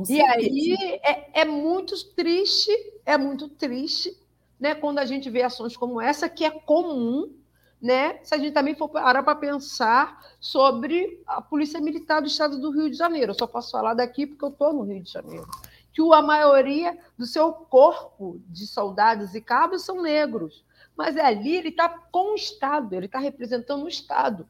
[0.09, 2.71] e aí é, é, muito triste,
[3.05, 4.17] é muito triste,
[4.59, 4.75] né?
[4.75, 7.35] Quando a gente vê ações como essa, que é comum,
[7.81, 8.19] né?
[8.23, 12.71] Se a gente também for parar para pensar sobre a Polícia Militar do Estado do
[12.71, 13.31] Rio de Janeiro.
[13.31, 15.49] Eu só posso falar daqui porque eu estou no Rio de Janeiro.
[15.93, 20.65] Que a maioria do seu corpo de soldados e cabos são negros.
[20.97, 24.47] Mas ali ele está com o Estado, ele está representando o Estado.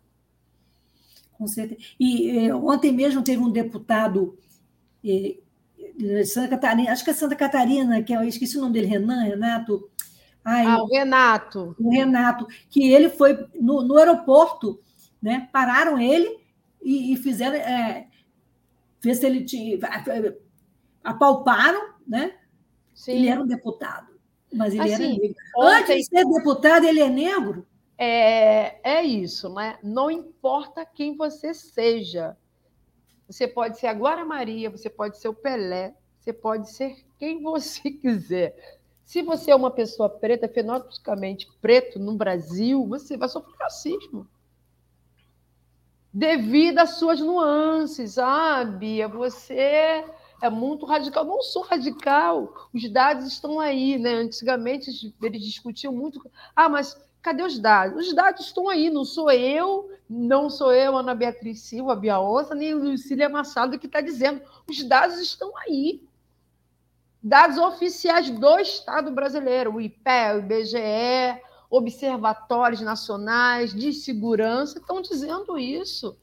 [1.33, 1.81] Com certeza.
[1.99, 4.37] E eh, ontem mesmo teve um deputado
[6.27, 9.23] Santa Catarina, acho que é Santa Catarina, que é, eu esqueci o nome dele, Renan,
[9.23, 9.88] Renato.
[10.44, 11.76] Ai, ah, o Renato.
[11.79, 14.81] O Renato, que ele foi no, no aeroporto,
[15.20, 15.48] né?
[15.53, 16.40] Pararam ele
[16.83, 17.57] e, e fizeram.
[17.57, 18.09] É,
[19.00, 19.79] ver se ele tinha.
[21.03, 22.35] Apalparam, né?
[22.94, 23.12] Sim.
[23.12, 24.09] Ele era um deputado,
[24.53, 25.37] mas ele assim, era negro.
[25.57, 25.79] Ontem...
[25.79, 27.66] Antes de ser deputado, ele é negro?
[27.96, 29.79] É, é isso, né?
[29.83, 32.37] Não importa quem você seja,
[33.26, 37.42] você pode ser a Glória Maria, você pode ser o Pelé, você pode ser quem
[37.42, 38.80] você quiser.
[39.11, 44.25] Se você é uma pessoa preta, fenotipicamente preto no Brasil, você vai sofrer racismo.
[46.14, 48.18] Devido às suas nuances.
[48.18, 50.05] Ah, Bia, você
[50.40, 51.25] é muito radical.
[51.25, 52.68] Não sou radical.
[52.73, 54.14] Os dados estão aí, né?
[54.14, 56.25] Antigamente eles discutiam muito.
[56.55, 58.07] Ah, mas Cadê os dados?
[58.07, 62.55] Os dados estão aí, não sou eu, não sou eu, Ana Beatriz Silva, Bia Onça,
[62.55, 64.40] nem Lucília Machado que está dizendo.
[64.66, 66.01] Os dados estão aí.
[67.22, 75.59] Dados oficiais do Estado brasileiro, o IPE, o IBGE, observatórios nacionais de segurança estão dizendo
[75.59, 76.16] isso.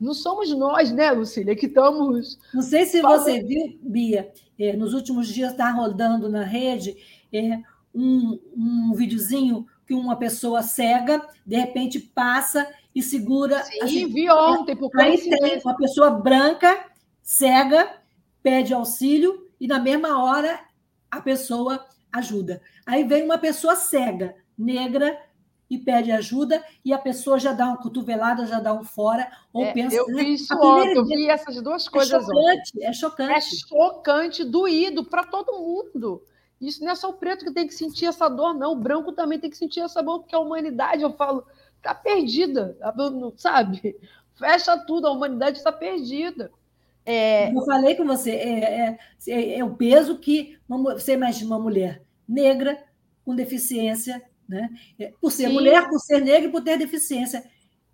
[0.00, 2.38] Não somos nós, né, Lucília, que estamos.
[2.52, 3.22] Não sei se falando...
[3.22, 6.96] você viu, Bia, é, nos últimos dias está rodando na rede
[7.32, 7.60] é,
[7.94, 13.62] um, um videozinho que uma pessoa cega, de repente, passa e segura.
[13.62, 16.86] Sim, assim, vi ontem, porque aí tem uma pessoa branca,
[17.22, 17.98] cega,
[18.42, 20.60] pede auxílio e na mesma hora
[21.10, 22.60] a pessoa ajuda.
[22.84, 25.18] Aí vem uma pessoa cega, negra,
[25.70, 29.64] e pede ajuda, e a pessoa já dá uma cotovelada, já dá um fora, ou
[29.64, 29.96] é, pensa.
[29.96, 32.12] Eu vi isso ontem, eu vi essas duas coisas.
[32.12, 32.84] É chocante, ontem.
[32.84, 33.32] é chocante.
[33.32, 36.22] É chocante, doído para todo mundo.
[36.60, 38.72] Isso não é só o preto que tem que sentir essa dor, não.
[38.72, 41.42] O branco também tem que sentir essa dor, porque a humanidade, eu falo,
[41.78, 42.76] está perdida,
[43.38, 43.96] sabe?
[44.36, 46.52] fecha tudo, a humanidade está perdida.
[47.06, 47.54] É...
[47.54, 52.02] Eu falei com você, é, é, é, o peso que uma, você imagina uma mulher
[52.26, 52.82] negra
[53.24, 54.70] com deficiência, né?
[54.98, 55.52] É, por ser Sim.
[55.52, 57.44] mulher, por ser negra e por ter deficiência.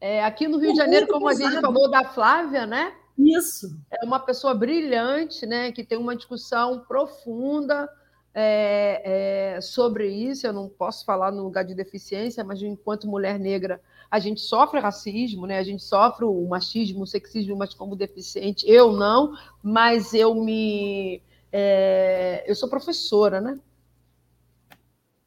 [0.00, 2.92] É, aqui no Rio de Janeiro, como a gente falou da Flávia, né?
[3.18, 3.76] Isso.
[3.90, 5.72] É uma pessoa brilhante, né?
[5.72, 7.88] Que tem uma discussão profunda
[8.34, 10.46] é, é, sobre isso.
[10.46, 14.80] Eu não posso falar no lugar de deficiência, mas enquanto mulher negra, a gente sofre
[14.80, 15.58] racismo, né?
[15.58, 21.22] A gente sofre o machismo, o sexismo, mas como deficiente, eu não, mas eu me.
[21.52, 23.58] É, eu sou professora, né?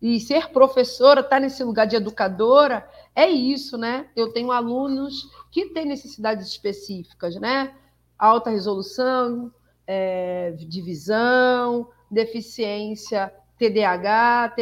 [0.02, 4.10] E ser professora, estar tá nesse lugar de educadora, é isso, né?
[4.16, 7.74] Eu tenho alunos que têm necessidades específicas, né?
[8.20, 9.54] Alta resolução,
[9.88, 14.56] é, divisão, deficiência TDAH,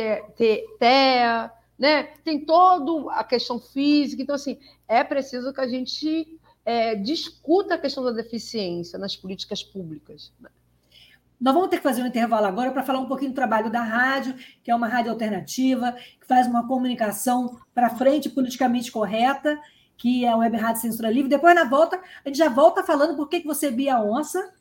[0.78, 2.04] TEA, né?
[2.24, 4.22] Tem toda a questão física.
[4.22, 9.64] Então, assim, é preciso que a gente é, discuta a questão da deficiência nas políticas
[9.64, 10.32] públicas.
[10.40, 10.50] Né?
[11.40, 13.82] Nós vamos ter que fazer um intervalo agora para falar um pouquinho do trabalho da
[13.82, 19.60] rádio, que é uma rádio alternativa, que faz uma comunicação para frente politicamente correta,
[19.98, 21.32] que é a Web Rádio Censura Livre.
[21.32, 24.54] Depois, na volta, a gente já volta falando por que, que você via onça.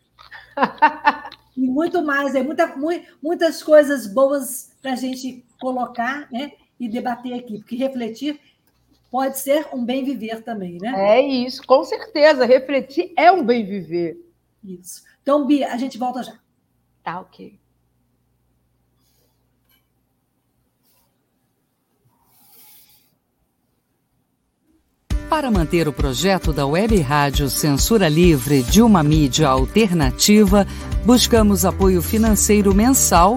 [1.55, 2.75] e muito mais, é muita,
[3.23, 8.41] muitas coisas boas para a gente colocar né, e debater aqui, porque refletir
[9.11, 10.93] pode ser um bem viver também, né?
[10.97, 12.47] É isso, com certeza.
[12.47, 14.17] Refletir é um bem viver.
[14.65, 15.03] Isso.
[15.23, 16.39] Então, Bia, a gente volta já.
[17.03, 17.59] Tá ok.
[25.29, 30.67] Para manter o projeto da Web Rádio Censura Livre de uma mídia alternativa,
[31.07, 33.37] buscamos apoio financeiro mensal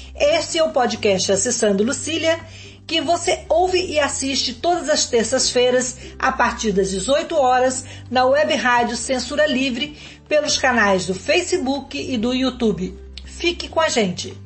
[0.23, 2.39] Este é o podcast Acessando Lucília,
[2.85, 8.53] que você ouve e assiste todas as terças-feiras, a partir das 18 horas, na web
[8.53, 9.97] rádio Censura Livre,
[10.29, 12.95] pelos canais do Facebook e do YouTube.
[13.25, 14.39] Fique com a gente!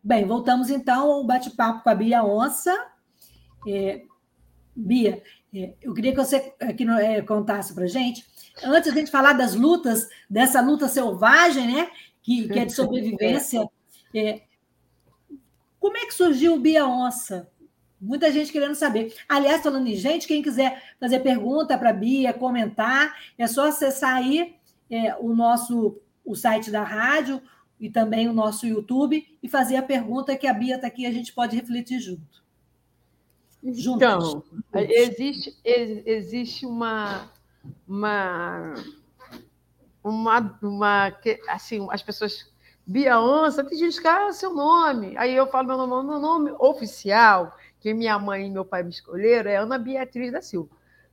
[0.00, 2.86] Bem, voltamos então ao bate-papo com a Bia Onça.
[3.66, 4.00] É,
[4.76, 5.20] Bia,
[5.80, 8.24] eu queria que você aqui é, contasse para gente,
[8.64, 11.90] antes de a gente falar das lutas, dessa luta selvagem, né,
[12.22, 13.68] que, que é de sobrevivência,
[14.14, 14.42] é,
[15.78, 17.48] como é que surgiu o Bia Onça?
[18.00, 19.14] Muita gente querendo saber.
[19.28, 24.16] Aliás, falando em gente, quem quiser fazer pergunta para a Bia, comentar, é só acessar
[24.16, 24.56] aí
[24.90, 27.40] é, o nosso o site da rádio
[27.78, 31.12] e também o nosso YouTube e fazer a pergunta que a Bia está aqui a
[31.12, 32.43] gente pode refletir junto.
[33.64, 34.44] Então,
[34.74, 37.30] existe, existe uma,
[37.88, 38.74] uma,
[40.02, 41.12] uma, uma,
[41.48, 42.52] assim, as pessoas,
[42.86, 45.16] Bia Onça, tem gente que, ah, seu nome.
[45.16, 48.90] Aí eu falo meu nome, meu nome oficial, que minha mãe e meu pai me
[48.90, 50.70] escolheram, é Ana Beatriz da Silva.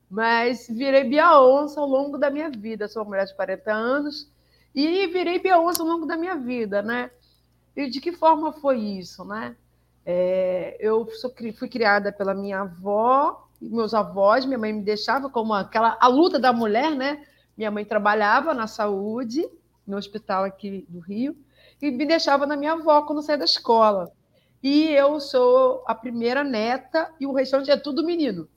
[0.09, 2.89] Mas virei Bia Onça ao longo da minha vida.
[2.89, 4.29] Sou uma mulher de 40 anos,
[4.73, 7.11] e virei Beyoncé ao longo da minha vida, né?
[7.75, 9.55] E de que forma foi isso, né?
[10.05, 15.53] É, eu sou, fui criada pela minha avó, meus avós, minha mãe me deixava como
[15.53, 17.23] aquela a luta da mulher, né?
[17.55, 19.47] Minha mãe trabalhava na saúde,
[19.85, 21.37] no hospital aqui do Rio,
[21.81, 24.11] e me deixava na minha avó quando saía da escola.
[24.63, 28.47] E eu sou a primeira neta e o restante é tudo menino.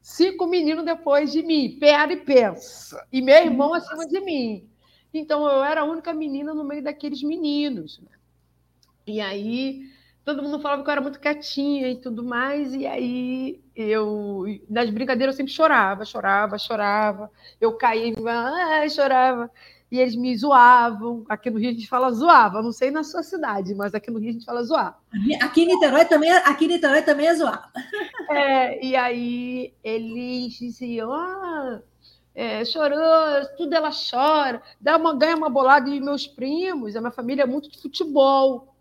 [0.00, 3.06] Cinco meninos depois de mim, pera e pensa.
[3.10, 4.68] E meu irmão acima de mim.
[5.12, 7.98] Então eu era a única menina no meio daqueles meninos.
[8.00, 8.10] Né?
[9.06, 9.82] E aí
[10.24, 12.74] todo mundo falava que eu era muito quietinha e tudo mais.
[12.74, 17.30] E aí eu, nas brincadeiras, eu sempre chorava, chorava, chorava.
[17.60, 19.50] Eu caía, ah, chorava
[19.94, 21.24] e eles me zoavam.
[21.28, 24.18] Aqui no Rio a gente fala zoava, não sei na sua cidade, mas aqui no
[24.18, 24.98] Rio a gente fala zoar.
[25.40, 27.70] Aqui em Niterói também, aqui em Niterói também é zoar.
[28.28, 31.80] É, e aí eles diziam, ah,
[32.34, 32.98] é, chorou,
[33.56, 37.46] tudo ela chora, dá uma, ganha uma bolada de meus primos, a minha família é
[37.46, 38.73] muito de futebol.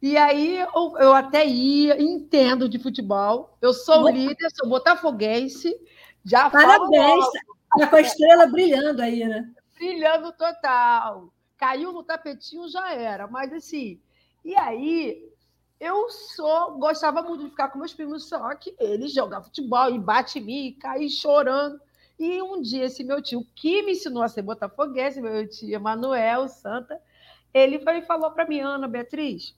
[0.00, 4.10] E aí eu, eu até ia, entendo de futebol, eu sou Boa.
[4.10, 5.74] líder, sou botafoguense,
[6.24, 7.24] já Parabéns,
[7.78, 9.52] tá com a estrela brilhando aí, né?
[9.76, 11.32] brilhando total.
[11.56, 13.26] Caiu no tapetinho, já era.
[13.26, 14.00] Mas assim,
[14.44, 15.30] e aí
[15.78, 19.98] eu sou, gostava muito de ficar com meus primos, só que eles jogavam futebol e
[19.98, 21.80] bate em mim, e caí chorando.
[22.18, 26.48] E um dia, esse meu tio, que me ensinou a ser botafoguense, meu tio Emanuel
[26.48, 27.00] Santa,
[27.52, 29.54] ele foi e falou para mim, Ana Beatriz,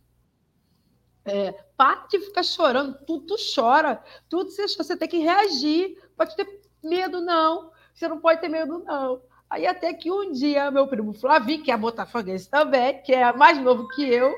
[1.29, 6.35] é, para de ficar chorando, tudo tu chora, tudo você, você tem que reagir, pode
[6.37, 9.23] ter medo, não, você não pode ter medo, não.
[9.51, 13.59] Aí até que um dia meu primo Flavinho, que é botafoguense também, que é mais
[13.59, 14.35] novo que eu,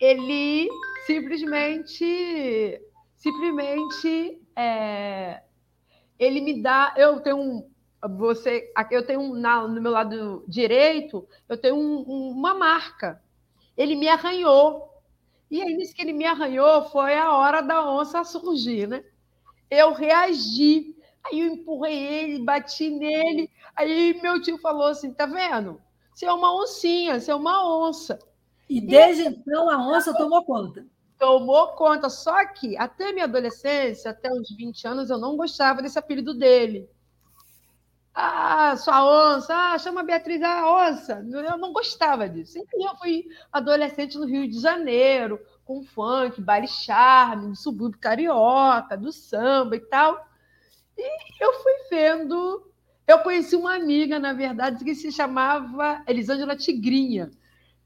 [0.00, 0.68] ele
[1.06, 2.80] simplesmente,
[3.14, 5.42] simplesmente, é,
[6.18, 7.70] ele me dá, eu tenho um,
[8.16, 13.22] você, eu tenho um, na, no meu lado direito, eu tenho um, um, uma marca.
[13.76, 14.95] Ele me arranhou.
[15.50, 19.04] E aí, nisso que ele me arranhou, foi a hora da onça surgir, né?
[19.70, 20.96] Eu reagi.
[21.24, 23.50] Aí eu empurrei ele, bati nele.
[23.74, 25.80] Aí meu tio falou assim: tá vendo?
[26.12, 28.18] Você é uma oncinha, você é uma onça.
[28.68, 29.26] E desde e...
[29.26, 30.86] então a onça tomou conta.
[31.18, 32.08] Tomou conta.
[32.08, 36.88] Só que até minha adolescência, até uns 20 anos, eu não gostava desse apelido dele.
[38.18, 41.22] Ah, sua onça, ah, chama a Beatriz a onça.
[41.30, 42.58] Eu não gostava disso.
[42.58, 48.96] Então, eu fui adolescente no Rio de Janeiro, com funk, baile charme, no subúrbio carioca,
[48.96, 50.26] do samba e tal.
[50.96, 52.72] E eu fui vendo.
[53.06, 57.30] Eu conheci uma amiga, na verdade, que se chamava Elisângela Tigrinha.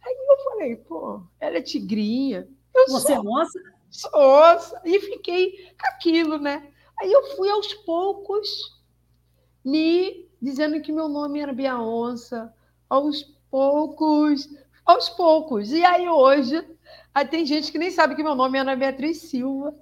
[0.01, 2.49] Aí eu falei, pô, ela é tigrinha.
[2.73, 3.61] Eu Você sou, é moça?
[3.91, 4.81] Sou moça.
[4.85, 6.71] E fiquei com aquilo, né?
[7.01, 8.80] Aí eu fui aos poucos
[9.71, 12.53] me dizendo que meu nome era Bia Onça,
[12.89, 14.49] aos poucos,
[14.85, 15.71] aos poucos.
[15.71, 16.67] E aí hoje,
[17.15, 19.75] aí tem gente que nem sabe que meu nome é Beatriz Silva.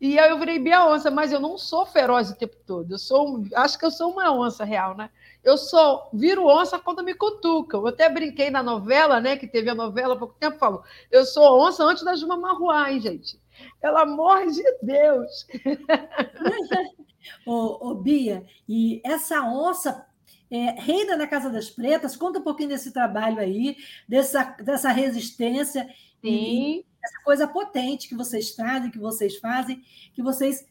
[0.00, 2.92] E aí eu virei Bia Onça, mas eu não sou feroz o tempo todo.
[2.92, 5.10] Eu sou, acho que eu sou uma onça real, né?
[5.44, 7.80] Eu sou, viro onça quando me cutucam.
[7.80, 9.36] Eu até brinquei na novela, né?
[9.36, 12.92] Que teve a novela há pouco tempo, falo, eu sou onça antes da Juma Marruá,
[12.92, 13.40] hein, gente?
[13.80, 15.46] Pelo amor de Deus!
[17.46, 20.06] ô, ô, Bia, e essa onça
[20.50, 23.76] é, reina na Casa das Pretas, conta um pouquinho desse trabalho aí,
[24.08, 25.84] dessa, dessa resistência.
[26.20, 26.28] Sim.
[26.28, 29.82] E, essa coisa potente que vocês trazem, que vocês fazem,
[30.14, 30.66] que vocês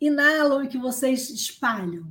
[0.00, 2.06] inalam e que vocês espalham?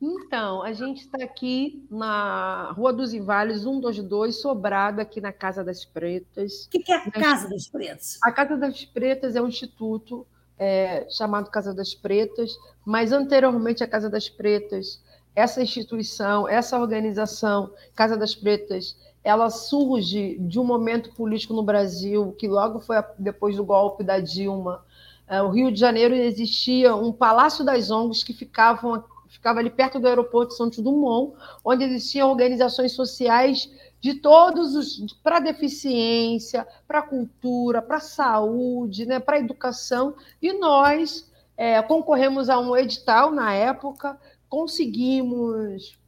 [0.00, 5.84] Então, a gente está aqui na Rua dos Invales, 122, sobrado aqui na Casa das
[5.84, 6.66] Pretas.
[6.66, 8.18] O que, que é a Casa das Pretas?
[8.22, 10.26] A Casa das Pretas é um instituto
[10.58, 15.00] é, chamado Casa das Pretas, mas anteriormente a Casa das Pretas,
[15.34, 22.34] essa instituição, essa organização, Casa das Pretas, ela surge de um momento político no Brasil
[22.38, 24.84] que logo foi depois do golpe da Dilma.
[25.26, 29.98] É, o Rio de Janeiro existia um Palácio das ONGs que ficavam, ficava ali perto
[29.98, 31.34] do aeroporto de Santos Dumont,
[31.64, 33.70] onde existiam organizações sociais
[34.04, 41.80] de todos os para deficiência, para cultura, para saúde, né, para educação, e nós é,
[41.80, 45.98] concorremos a um edital na época, conseguimos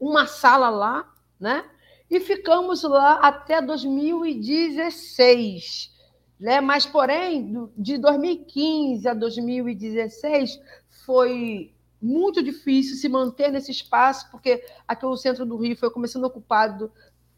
[0.00, 1.64] uma sala lá, né?
[2.10, 5.96] e ficamos lá até 2016.
[6.40, 6.60] Né?
[6.60, 10.60] Mas, porém, de 2015 a 2016
[11.06, 16.24] foi muito difícil se manter nesse espaço, porque aqui o centro do Rio foi começando
[16.24, 16.92] ocupado,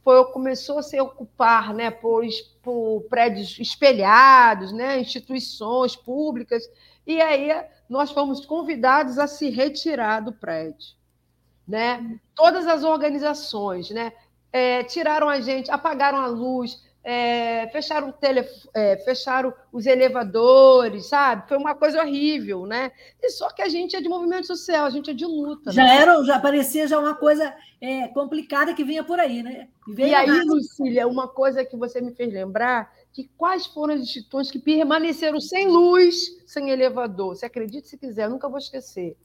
[0.05, 2.25] foi, começou a se ocupar né, por,
[2.63, 6.69] por prédios espelhados, né, instituições públicas,
[7.07, 7.51] e aí
[7.89, 10.95] nós fomos convidados a se retirar do prédio.
[11.67, 12.19] Né?
[12.35, 14.13] Todas as organizações, né?
[14.53, 18.15] é, tiraram a gente, apagaram a luz, é, fecharam,
[18.75, 21.49] é, fecharam os elevadores, sabe?
[21.49, 22.93] Foi uma coisa horrível, né?
[23.23, 25.73] E só que a gente é de movimento social, a gente é de luta.
[25.73, 25.97] Já né?
[25.97, 29.69] era, já parecia já uma coisa é, complicada que vinha por aí, né?
[29.89, 30.47] E, e aí, mais...
[30.47, 35.41] Lucília, uma coisa que você me fez lembrar, que quais foram as instituições que permaneceram
[35.41, 37.35] sem luz, sem elevador?
[37.35, 39.17] Você acredita se quiser, nunca vou esquecer.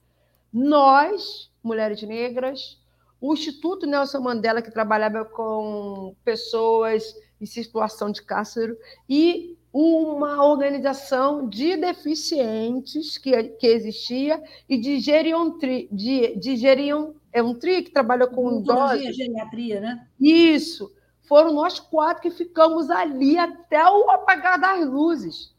[0.50, 2.80] Nós, mulheres negras,
[3.20, 8.76] o Instituto Nelson Mandela, que trabalhava com pessoas em situação de cárcere,
[9.08, 17.42] e uma organização de deficientes que, que existia e de geriontri, de, de gerion, é
[17.42, 19.14] um tri que trabalha com idosos.
[19.14, 20.08] geriatria, né?
[20.18, 20.90] Isso.
[21.28, 25.54] Foram nós quatro que ficamos ali até o apagar das luzes.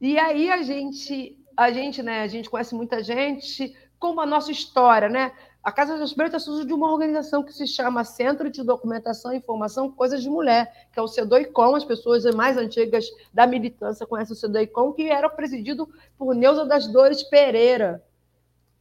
[0.00, 4.50] E aí a gente, a gente, né, a gente conhece muita gente, como a nossa
[4.50, 5.30] história, né?
[5.62, 9.36] A Casa das Pretas surge de uma organização que se chama Centro de Documentação e
[9.36, 14.32] Informação Coisas de Mulher, que é o CEDOICOM, as pessoas mais antigas da militância conhecem
[14.32, 15.88] o CEDOICOM, que era presidido
[16.18, 18.02] por Neuza das Dores Pereira.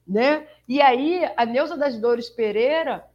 [0.08, 0.48] Né?
[0.68, 3.06] E aí, a Neuza das Dores Pereira,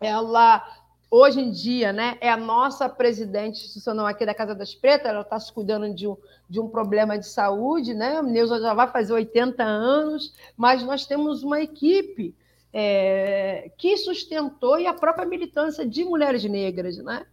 [0.00, 0.66] ela
[1.10, 5.22] hoje em dia, né, é a nossa presidente institucional aqui da Casa das Pretas, ela
[5.22, 6.16] está se cuidando de um,
[6.48, 8.18] de um problema de saúde, né?
[8.18, 12.34] A Neuza já vai fazer 80 anos, mas nós temos uma equipe
[12.72, 17.26] é, que sustentou e a própria militância de mulheres negras, né?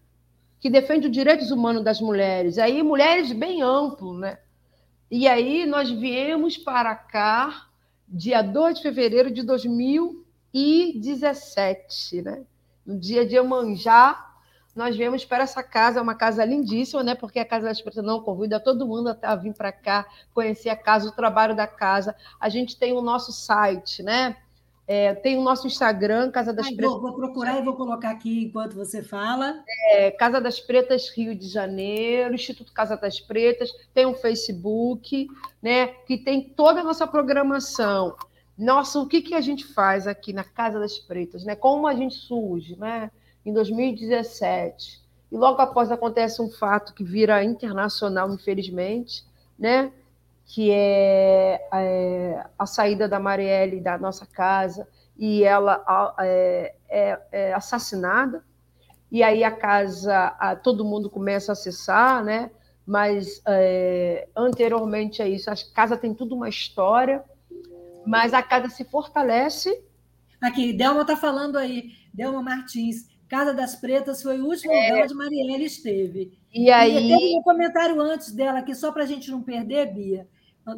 [0.60, 2.58] que defende os direitos humanos das mulheres.
[2.58, 4.40] Aí, mulheres bem amplo, né?
[5.10, 7.68] E aí nós viemos para cá,
[8.08, 12.44] dia 2 de fevereiro de 2017, né?
[12.86, 14.26] no dia de Iemanjá,
[14.74, 17.16] nós viemos para essa casa, uma casa lindíssima, né?
[17.16, 20.76] Porque a Casa das Pretas não convida todo mundo a vir para cá, conhecer a
[20.76, 22.16] casa, o trabalho da casa.
[22.40, 24.38] A gente tem o nosso site, né?
[24.88, 26.94] É, tem o nosso Instagram, Casa das Ai, Pretas.
[26.94, 29.62] Vou, vou, procurar e vou colocar aqui enquanto você fala.
[29.90, 35.28] É, Casa das Pretas Rio de Janeiro, Instituto Casa das Pretas, tem um Facebook,
[35.62, 35.88] né?
[35.88, 38.16] Que tem toda a nossa programação.
[38.58, 41.54] Nossa, o que, que a gente faz aqui na Casa das Pretas, né?
[41.54, 43.12] Como a gente surge, né?
[43.46, 45.02] Em 2017.
[45.30, 49.26] E logo após acontece um fato que vira internacional, infelizmente,
[49.60, 49.92] né?
[50.48, 54.88] Que é, é a saída da Marielle da nossa casa
[55.18, 55.84] e ela
[56.20, 58.43] é, é, é assassinada.
[59.12, 62.50] E aí a casa, a, todo mundo começa a acessar, né?
[62.86, 67.24] Mas é, anteriormente a isso, a casa tem tudo uma história,
[68.06, 69.84] mas a casa se fortalece.
[70.41, 73.06] Aqui, Delma está falando aí, Delma Martins.
[73.28, 74.89] Casa das Pretas foi o último é.
[74.89, 76.32] lugar onde Marielle esteve.
[76.54, 77.12] E aí.
[77.12, 80.26] E teve um comentário antes dela aqui, só para a gente não perder, Bia.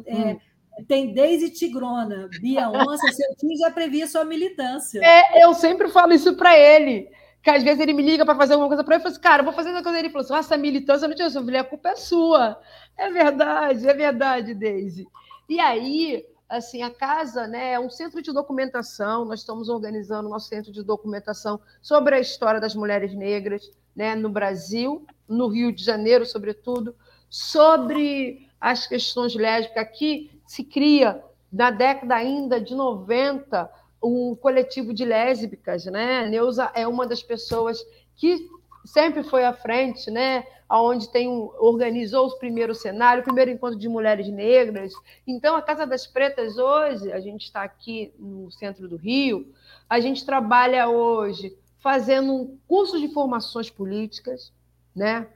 [0.06, 0.40] É, hum.
[0.86, 5.00] Tem Deise Tigrona, Bia Onça, seu tio já previa sua militância.
[5.02, 7.08] É, eu sempre falo isso para ele.
[7.42, 9.22] Que às vezes ele me liga para fazer alguma coisa para ele e fala assim,
[9.22, 9.98] cara, vou fazer uma coisa.
[9.98, 11.28] Ele falou assim: essa militância não tinha.
[11.28, 12.60] Eu falei, a culpa é sua.
[12.98, 15.06] É verdade, é verdade, Deise.
[15.48, 19.24] E aí, assim, a casa né, é um centro de documentação.
[19.24, 24.14] Nós estamos organizando o nosso centro de documentação sobre a história das mulheres negras né,
[24.14, 26.94] no Brasil, no Rio de Janeiro, sobretudo,
[27.28, 29.82] sobre as questões lésbicas.
[29.82, 33.70] Aqui se cria, na década ainda de 90,
[34.02, 35.84] um coletivo de lésbicas.
[35.86, 36.20] Né?
[36.20, 37.84] A Neuza é uma das pessoas
[38.16, 38.48] que
[38.84, 40.44] sempre foi à frente, né?
[40.78, 44.92] onde tem um, organizou o primeiro cenário, o primeiro encontro de mulheres negras.
[45.26, 49.52] Então, a Casa das Pretas, hoje, a gente está aqui no centro do Rio,
[49.88, 54.52] a gente trabalha hoje fazendo um curso de formações políticas,
[54.94, 55.26] né?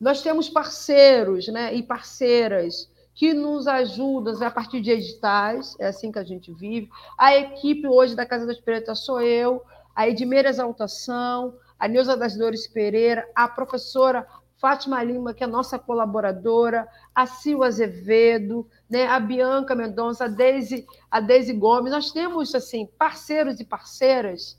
[0.00, 6.12] Nós temos parceiros né, e parceiras que nos ajudam a partir de editais, é assim
[6.12, 6.88] que a gente vive.
[7.18, 9.60] A equipe hoje da Casa das Pretas sou eu,
[9.94, 14.24] a Edmeira Exaltação, a Neuza das Dores Pereira, a professora
[14.58, 20.86] Fátima Lima, que é nossa colaboradora, a Sil Azevedo, né, a Bianca Mendonça, a Deise,
[21.10, 21.92] a Deise Gomes.
[21.92, 24.56] Nós temos assim parceiros e parceiras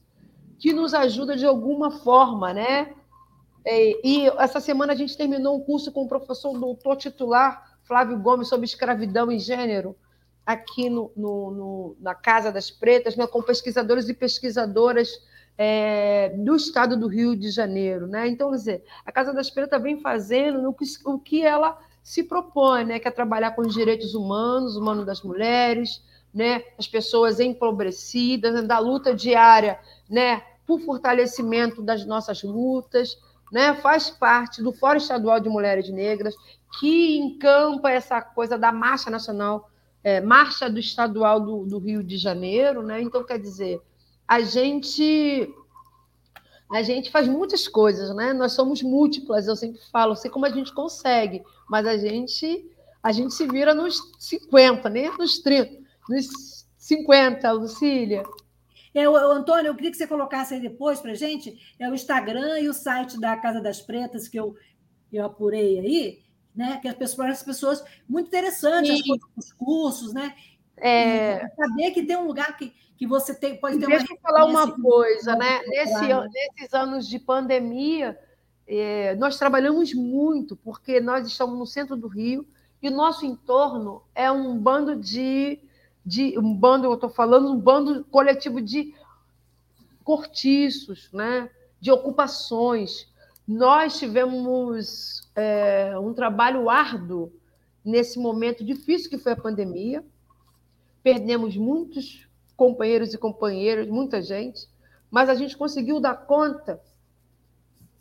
[0.57, 2.93] que nos ajudam de alguma forma, né?
[3.65, 8.19] É, e essa semana a gente terminou um curso com o professor doutor titular Flávio
[8.19, 9.95] Gomes sobre escravidão e gênero,
[10.45, 15.09] aqui no, no, no, na Casa das Pretas, né, com pesquisadores e pesquisadoras
[15.57, 18.07] é, do estado do Rio de Janeiro.
[18.07, 18.27] Né?
[18.27, 22.23] Então, quer dizer, a Casa das Pretas vem fazendo no que, o que ela se
[22.23, 26.01] propõe, né, que é trabalhar com os direitos humanos, humanos das mulheres,
[26.33, 29.79] né, as pessoas empobrecidas, né, da luta diária
[30.09, 33.17] né, por fortalecimento das nossas lutas,
[33.51, 36.35] né, faz parte do Fórum Estadual de Mulheres Negras,
[36.79, 39.69] que encampa essa coisa da Marcha Nacional,
[40.03, 42.83] é, Marcha do Estadual do, do, Rio de Janeiro.
[42.83, 43.01] Né?
[43.01, 43.81] Então, quer dizer,
[44.27, 45.53] a gente
[46.71, 48.31] A gente faz muitas coisas, né?
[48.31, 52.69] Nós somos múltiplas, eu sempre falo, sei como a gente consegue, mas a gente
[53.01, 58.23] a gente se vira nos 50, nem nos 30, nos 50, Lucília.
[58.93, 62.59] É, o, Antônio, eu queria que você colocasse aí depois para gente é o Instagram
[62.59, 64.55] e o site da Casa das Pretas que eu,
[65.11, 66.19] eu apurei aí,
[66.55, 66.79] né?
[66.81, 69.01] Que as pessoas, as pessoas muito interessantes,
[69.37, 70.35] os cursos, né?
[70.77, 71.47] É...
[71.49, 74.15] saber que tem um lugar que, que você tem, pode ter Deixa uma.
[74.15, 75.61] eu falar uma coisa, né?
[75.67, 78.17] Nesse, nesses anos de pandemia,
[78.67, 82.47] é, nós trabalhamos muito, porque nós estamos no centro do Rio
[82.81, 85.59] e o nosso entorno é um bando de
[86.05, 88.93] de um bando, eu estou falando, um bando coletivo de
[90.03, 91.49] cortiços, né?
[91.79, 93.07] de ocupações.
[93.47, 97.31] Nós tivemos é, um trabalho árduo
[97.83, 100.03] nesse momento difícil que foi a pandemia.
[101.01, 104.67] Perdemos muitos companheiros e companheiras, muita gente,
[105.09, 106.81] mas a gente conseguiu dar conta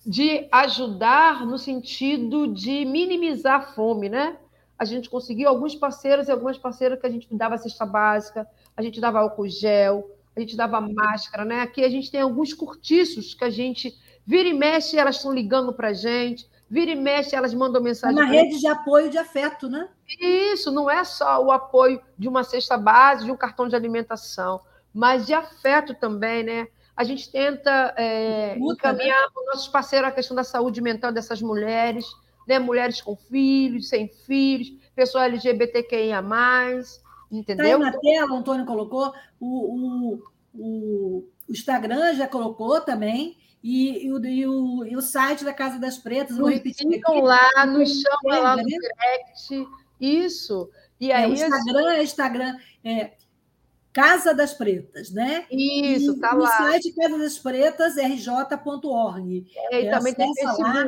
[0.04, 4.36] de ajudar no sentido de minimizar a fome, né?
[4.78, 8.82] A gente conseguiu alguns parceiros e algumas parceiras que a gente dava cesta básica, a
[8.82, 11.62] gente dava álcool gel, a gente dava máscara, né?
[11.62, 13.92] Aqui a gente tem alguns cortiços que a gente
[14.24, 18.16] vira e mexe, elas estão ligando para a gente, vira e mexe, elas mandam mensagem.
[18.16, 19.88] Uma rede de apoio de afeto, né?
[20.20, 24.60] Isso, não é só o apoio de uma cesta básica, de um cartão de alimentação,
[24.94, 26.68] mas de afeto também, né?
[26.96, 29.28] A gente tenta é, Puta, encaminhar né?
[29.32, 32.04] para os nossos parceiros a questão da saúde mental dessas mulheres
[32.48, 32.58] né?
[32.58, 36.24] mulheres com filhos, sem filhos, pessoas LGBTQIA,
[37.30, 37.78] entendeu?
[37.78, 40.18] Tá aí na tela, o Antônio colocou, o,
[40.54, 43.36] o, o Instagram já colocou também.
[43.62, 46.88] E, e, o, e, o, e o site da Casa das Pretas, vou repetir.
[46.88, 49.68] Ficam lá, nos chama lá no direct.
[50.00, 50.70] Isso.
[51.00, 52.56] E aí, é, o Instagram é Instagram.
[52.84, 53.12] É,
[53.92, 55.46] Casa das Pretas, né?
[55.50, 56.36] Isso, está lá.
[56.36, 59.46] No site Casa das Pretas, rj.org.
[59.70, 60.62] É, e é, também tem Facebook.
[60.62, 60.86] Lá.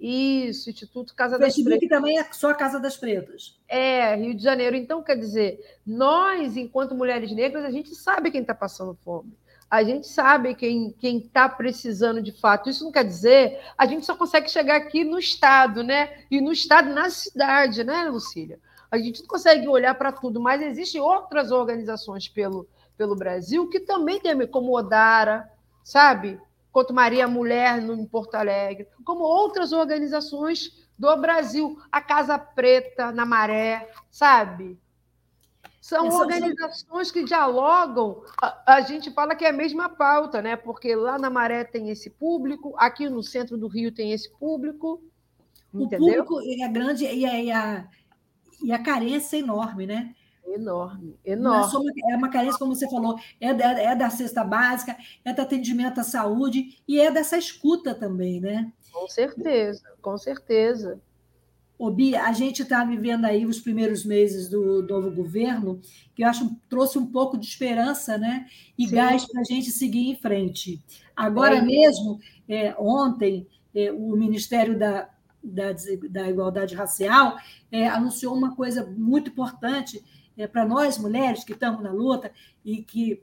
[0.00, 1.54] Isso, Instituto Casa das Pretas.
[1.54, 3.58] Facebook também é só Casa das Pretas.
[3.68, 4.76] É, Rio de Janeiro.
[4.76, 9.32] Então, quer dizer, nós, enquanto mulheres negras, a gente sabe quem está passando fome.
[9.70, 12.70] A gente sabe quem está precisando de fato.
[12.70, 16.22] Isso não quer dizer, a gente só consegue chegar aqui no Estado, né?
[16.30, 18.58] E no Estado, na cidade, né, Lucília?
[18.90, 22.66] A gente não consegue olhar para tudo, mas existem outras organizações pelo,
[22.96, 25.50] pelo Brasil que também tem, como Odara,
[25.84, 26.40] sabe?
[26.72, 33.12] Quanto Maria Mulher no, em Porto Alegre, como outras organizações do Brasil, a Casa Preta
[33.12, 34.78] na Maré, sabe?
[35.80, 38.22] São organizações que dialogam.
[38.42, 40.54] A, a, gente fala que é a mesma pauta, né?
[40.54, 45.02] Porque lá na Maré tem esse público, aqui no centro do Rio tem esse público.
[45.72, 46.24] O entendeu?
[46.24, 47.88] público é grande e a,
[48.62, 50.14] e a, carência é enorme, né?
[50.46, 51.92] Enorme, enorme.
[52.10, 56.00] É uma carência, como você falou, é da, é da cesta básica, é do atendimento
[56.00, 58.72] à saúde e é dessa escuta também, né?
[58.92, 61.00] Com certeza, com certeza.
[61.78, 65.80] Ô, Bia, a gente está vivendo aí os primeiros meses do novo governo,
[66.12, 68.46] que eu acho trouxe um pouco de esperança né?
[68.76, 68.96] e Sim.
[68.96, 70.82] gás para a gente seguir em frente.
[71.14, 71.62] Agora é.
[71.62, 75.08] mesmo, é, ontem, é, o Ministério da,
[75.48, 75.74] da,
[76.10, 77.36] da Igualdade Racial
[77.70, 80.04] é, anunciou uma coisa muito importante
[80.36, 82.30] é, para nós, mulheres que estamos na luta
[82.64, 83.22] e que,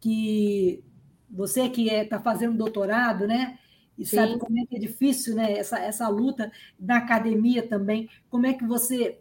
[0.00, 0.84] que
[1.30, 3.58] você que está é, tá fazendo doutorado, né?
[3.96, 4.16] E Sim.
[4.16, 5.52] sabe como é que é difícil, né?
[5.52, 8.08] Essa, essa luta na academia também.
[8.28, 9.20] Como é que você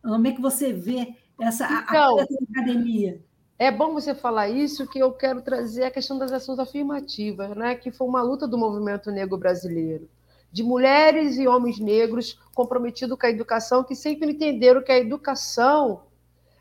[0.00, 3.20] como é que você vê essa então, a, a academia?
[3.58, 7.74] É bom você falar isso, que eu quero trazer a questão das ações afirmativas, né?
[7.74, 10.08] que foi uma luta do movimento negro brasileiro
[10.50, 16.02] de mulheres e homens negros comprometidos com a educação, que sempre entenderam que a educação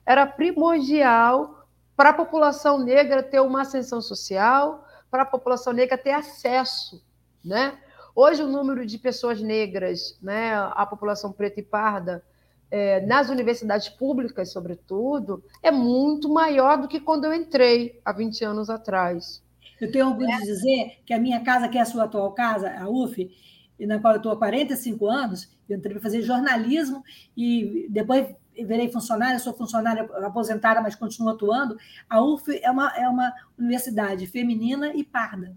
[0.06, 6.12] era primordial para a população negra ter uma ascensão social, para a população negra ter
[6.12, 7.04] acesso,
[7.44, 7.78] né?
[8.16, 12.24] Hoje o número de pessoas negras, né, a população preta e parda,
[12.70, 18.44] é, nas universidades públicas, sobretudo, é muito maior do que quando eu entrei há 20
[18.44, 19.44] anos atrás.
[19.80, 22.76] Eu tenho orgulho de dizer que a minha casa, que é a sua atual casa,
[22.78, 23.30] a UF,
[23.80, 27.04] e na qual eu estou há 45 anos, eu entrei para fazer jornalismo
[27.36, 31.78] e depois virei funcionária, sou funcionária aposentada, mas continuo atuando.
[32.10, 35.56] A UF é uma, é uma universidade feminina e parda.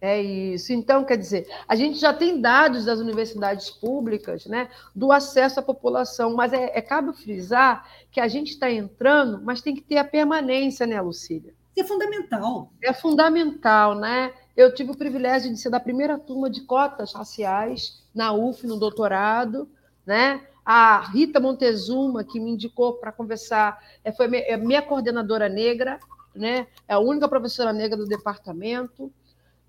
[0.00, 0.72] É isso.
[0.72, 5.62] Então, quer dizer, a gente já tem dados das universidades públicas, né, do acesso à
[5.62, 9.98] população, mas é, é cabe frisar que a gente está entrando, mas tem que ter
[9.98, 11.54] a permanência, né, Lucília?
[11.76, 12.72] É fundamental.
[12.82, 14.32] É fundamental, né?
[14.56, 18.78] Eu tive o privilégio de ser da primeira turma de cotas raciais na UF, no
[18.78, 19.68] doutorado,
[20.04, 20.42] né?
[20.64, 25.98] A Rita Montezuma, que me indicou para conversar, é, foi minha coordenadora negra,
[26.34, 26.66] né?
[26.86, 29.12] É a única professora negra do departamento.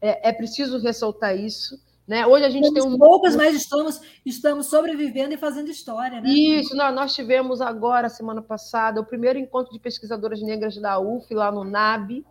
[0.02, 1.80] É, é preciso ressaltar isso.
[2.08, 2.26] Né?
[2.26, 2.98] Hoje a gente tem um.
[2.98, 6.20] Poucas, mas estamos, estamos sobrevivendo e fazendo história.
[6.20, 6.30] Né?
[6.30, 11.34] Isso, nós, nós tivemos agora, semana passada, o primeiro encontro de pesquisadoras negras da UF,
[11.34, 12.26] lá no NAB.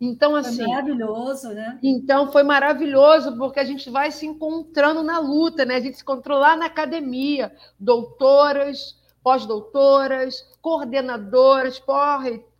[0.00, 0.56] Então, assim.
[0.56, 1.78] Foi maravilhoso, né?
[1.82, 5.76] Então, foi maravilhoso, porque a gente vai se encontrando na luta, né?
[5.76, 11.82] A gente se encontrou lá na academia, doutoras, pós-doutoras, coordenadoras,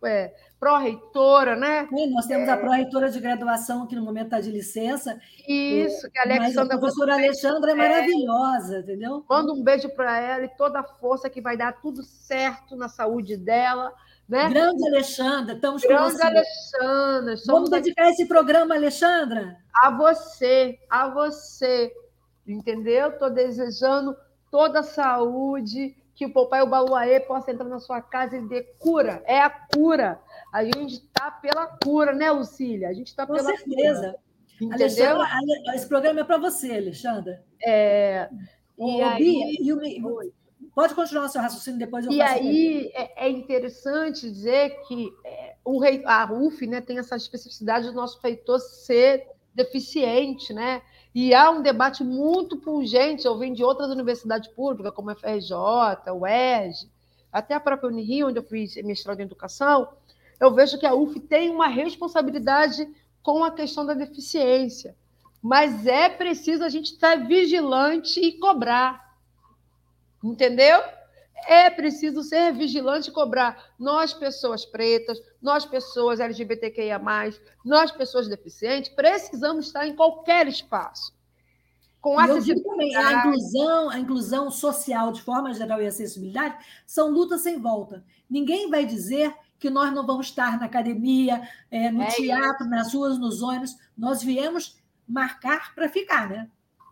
[0.03, 1.87] é, pró-reitora, né?
[1.87, 2.51] Sim, nós temos é...
[2.51, 5.19] a pró-reitora de graduação, que no momento está de licença.
[5.47, 6.75] Isso, que a Alexandra.
[6.75, 9.23] a professora Alexandra é maravilhosa, entendeu?
[9.29, 12.89] Manda um beijo para ela e toda a força que vai dar tudo certo na
[12.89, 13.93] saúde dela.
[14.27, 14.49] Né?
[14.49, 16.23] Grande Alexandra, estamos Grande com você.
[16.25, 17.35] Alexandra.
[17.45, 19.57] Vamos dedicar esse programa, Alexandra?
[19.73, 21.93] A você, a você.
[22.45, 23.09] Entendeu?
[23.09, 24.15] Estou desejando
[24.51, 28.63] toda a saúde, que o papai o Baluaê possa entrar na sua casa e dê
[28.79, 29.21] cura.
[29.25, 30.19] É a cura.
[30.51, 32.89] A gente está pela cura, né, Lucília?
[32.89, 34.01] A gente está pela certeza.
[34.01, 34.27] cura.
[34.59, 35.19] Entendeu?
[35.75, 37.43] esse programa é para você, Alexandra.
[37.63, 38.27] É.
[38.77, 39.17] E, aí...
[39.17, 39.73] Bia, e
[40.03, 40.31] o...
[40.77, 45.55] Pode continuar o seu raciocínio, depois eu E aí é, é, interessante dizer que é,
[45.65, 49.25] o rei, a UF né, tem essa especificidade do nosso feitor ser
[49.55, 50.83] deficiente, né?
[51.15, 55.55] E há um debate muito pungente, eu venho de outras universidades públicas, como a FRJ,
[56.13, 56.87] o ERJ,
[57.33, 59.89] até a própria Unirio, onde eu fiz mestrado em educação,
[60.39, 62.87] eu vejo que a UF tem uma responsabilidade
[63.23, 64.95] com a questão da deficiência.
[65.41, 69.06] Mas é preciso a gente estar vigilante e cobrar.
[70.23, 70.81] Entendeu?
[71.47, 73.71] É preciso ser vigilante e cobrar.
[73.77, 76.99] Nós, pessoas pretas, nós, pessoas LGBTQIA,
[77.63, 81.15] nós, pessoas deficientes, precisamos estar em qualquer espaço.
[82.01, 83.05] Com acessibilidade.
[83.05, 88.03] a inclusão, a inclusão social, de forma geral, e acessibilidade, são lutas sem volta.
[88.29, 91.41] Ninguém vai dizer que nós não vamos estar na academia,
[91.71, 92.69] é, no é teatro, isso.
[92.69, 93.75] nas ruas, nos ônibus.
[93.97, 96.49] Nós viemos marcar para ficar, né?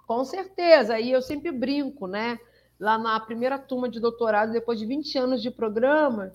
[0.07, 0.99] Com certeza.
[0.99, 2.39] E eu sempre brinco, né?
[2.79, 6.31] Lá na primeira turma de doutorado, depois de 20 anos de programa,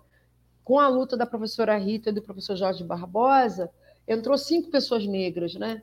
[0.65, 3.71] com a luta da professora Rita e do professor Jorge Barbosa,
[4.07, 5.83] entrou cinco pessoas negras, né?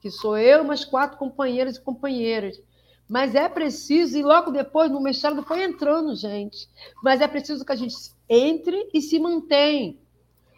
[0.00, 2.60] Que sou eu, mais quatro companheiros e companheiras.
[3.08, 6.68] Mas é preciso, e logo depois, no mestrado, foi entrando gente.
[7.02, 7.94] Mas é preciso que a gente
[8.28, 9.94] entre e se mantenha.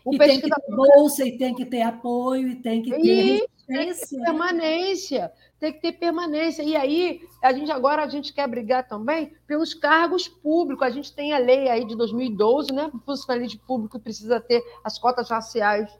[0.04, 3.46] O e tem que ter bolsa, e tem que ter apoio, e tem que ter
[3.68, 4.24] resistência.
[4.24, 6.62] permanência tem que ter permanência.
[6.62, 10.86] E aí, a gente agora a gente quer brigar também pelos cargos públicos.
[10.86, 12.90] A gente tem a lei aí de 2012, né?
[12.94, 15.90] O funcionalismo público precisa ter as cotas raciais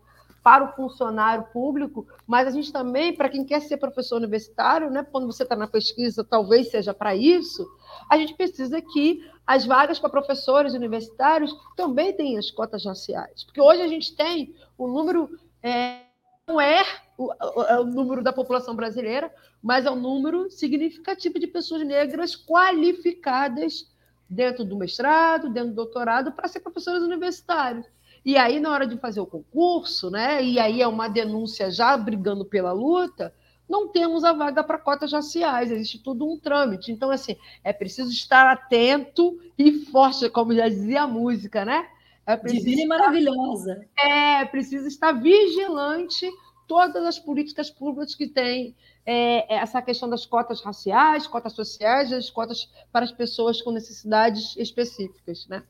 [0.42, 5.04] para o funcionário público, mas a gente também, para quem quer ser professor universitário, né,
[5.10, 7.68] quando você está na pesquisa, talvez seja para isso,
[8.08, 13.44] a gente precisa que as vagas para professores universitários também tenham as cotas raciais.
[13.44, 15.28] Porque hoje a gente tem o número.
[15.62, 16.07] É,
[16.48, 16.82] não é
[17.16, 19.32] o, o, o, número da população brasileira,
[19.62, 23.86] mas é um número significativo de pessoas negras qualificadas
[24.28, 27.86] dentro do mestrado, dentro do doutorado, para ser professores universitários.
[28.24, 31.96] E aí, na hora de fazer o concurso, né, e aí é uma denúncia já
[31.96, 33.32] brigando pela luta,
[33.68, 36.90] não temos a vaga para cotas raciais, existe tudo um trâmite.
[36.90, 41.86] Então, assim, é preciso estar atento e forte, como já dizia a música, né?
[42.28, 43.86] É Divina e maravilhosa.
[43.98, 46.30] É, precisa estar vigilante
[46.66, 48.76] todas as políticas públicas que têm
[49.06, 54.54] é, essa questão das cotas raciais, cotas sociais, as cotas para as pessoas com necessidades
[54.58, 55.62] específicas, né?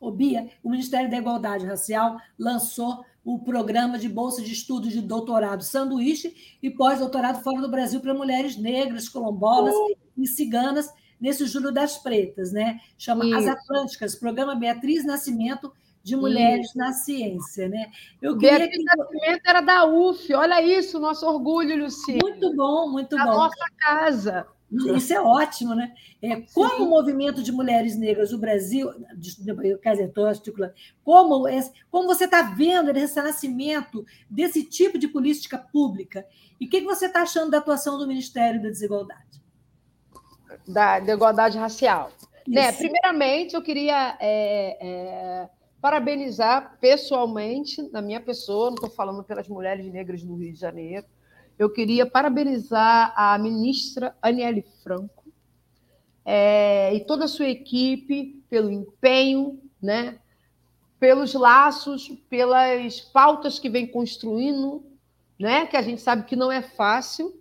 [0.00, 5.02] Ô Bia, o Ministério da Igualdade Racial lançou o programa de bolsa de estudos de
[5.02, 9.94] doutorado sanduíche e pós-doutorado fora do Brasil para mulheres negras, quilombolas uh.
[10.16, 10.90] e ciganas
[11.20, 12.80] nesse Júlio das Pretas, né?
[12.96, 13.36] Chama Isso.
[13.36, 15.70] As Atlânticas, programa Beatriz Nascimento
[16.08, 16.78] de mulheres isso.
[16.78, 17.90] na ciência, né?
[18.20, 18.96] Eu queria Beatriz que...
[18.96, 22.18] Nascimento era da UF, olha isso, nosso orgulho, Lucia.
[22.22, 23.32] Muito bom, muito da bom.
[23.32, 24.46] nossa casa.
[24.70, 25.94] Isso é ótimo, né?
[26.20, 26.82] É, como Sim.
[26.82, 31.46] o movimento de mulheres negras do Brasil, estou articulando, como,
[31.90, 36.26] como você está vendo esse nascimento desse tipo de política pública?
[36.60, 39.42] E o que, que você está achando da atuação do Ministério da Desigualdade?
[40.66, 42.10] Da, da igualdade racial.
[42.46, 42.72] Né?
[42.72, 45.48] Primeiramente, eu queria é, é
[45.80, 51.06] parabenizar pessoalmente, na minha pessoa, não estou falando pelas mulheres negras do Rio de Janeiro,
[51.58, 55.24] eu queria parabenizar a ministra Aniele Franco
[56.24, 60.18] é, e toda a sua equipe pelo empenho, né,
[61.00, 64.84] pelos laços, pelas pautas que vem construindo,
[65.38, 67.32] né, que a gente sabe que não é fácil,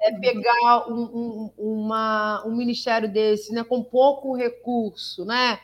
[0.00, 5.60] é pegar um, um, uma, um ministério desse né, com pouco recurso, né,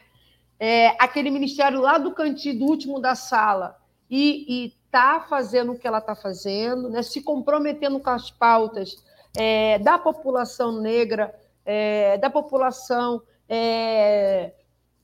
[0.59, 3.79] é, aquele ministério lá do cantinho, do último da sala,
[4.11, 7.03] e está fazendo o que ela está fazendo, né?
[7.03, 8.97] se comprometendo com as pautas
[9.37, 11.35] é, da população negra,
[11.65, 14.53] é, da população é,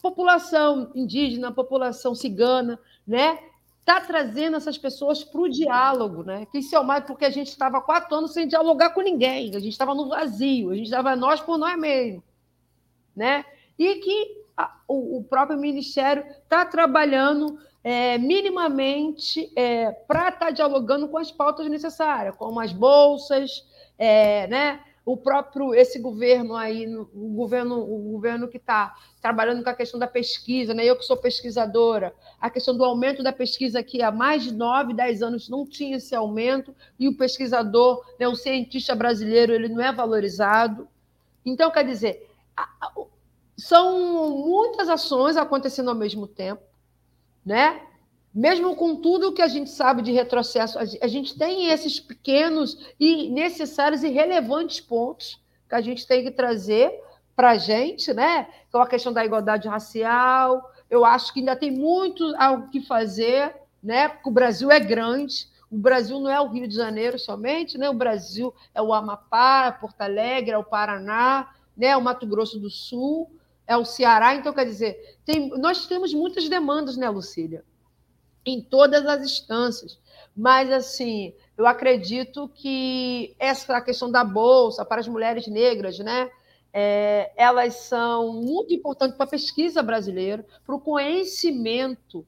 [0.03, 3.39] população indígena, população cigana, né?
[3.81, 6.47] Está trazendo essas pessoas para o diálogo, né?
[6.47, 9.49] Que isso é o mais porque a gente estava quatro anos sem dialogar com ninguém,
[9.57, 12.23] a gente estava no vazio, a gente estava nós por nós mesmos,
[13.17, 13.47] né?
[13.79, 14.44] E que
[14.87, 21.69] o, próprio Ministério está trabalhando é, minimamente é, para estar tá dialogando com as pautas
[21.69, 23.67] necessárias, como as bolsas,
[23.99, 24.81] é, né?
[25.05, 30.01] o próprio esse governo aí, o governo, o governo que está trabalhando com a questão
[30.01, 30.85] da pesquisa, né?
[30.85, 34.95] Eu que sou pesquisadora, a questão do aumento da pesquisa aqui há mais de nove,
[34.95, 39.83] dez anos não tinha esse aumento e o pesquisador, né, o cientista brasileiro, ele não
[39.83, 40.89] é valorizado.
[41.45, 42.27] Então, quer dizer,
[43.57, 46.63] são muitas ações acontecendo ao mesmo tempo,
[47.45, 47.81] né?
[48.35, 53.31] Mesmo com tudo que a gente sabe de retrocesso, a gente tem esses pequenos e
[53.31, 56.93] necessários e relevantes pontos que a gente tem que trazer
[57.37, 58.49] para a gente, né?
[58.69, 63.55] Então, a questão da igualdade racial, eu acho que ainda tem muito algo que fazer,
[63.83, 64.09] né?
[64.09, 67.89] Porque o Brasil é grande, o Brasil não é o Rio de Janeiro somente, né?
[67.89, 71.97] O Brasil é o Amapá, é Porto Alegre, é o Paraná, né?
[71.97, 73.31] O Mato Grosso do Sul,
[73.67, 74.35] é o Ceará.
[74.35, 75.49] Então, quer dizer, tem...
[75.51, 77.65] nós temos muitas demandas, né, Lucília?
[78.45, 79.99] em todas as instâncias.
[80.37, 86.31] Mas, assim, eu acredito que essa questão da bolsa para as mulheres negras, né?
[86.73, 92.27] É, elas são muito importantes para a pesquisa brasileira, para o conhecimento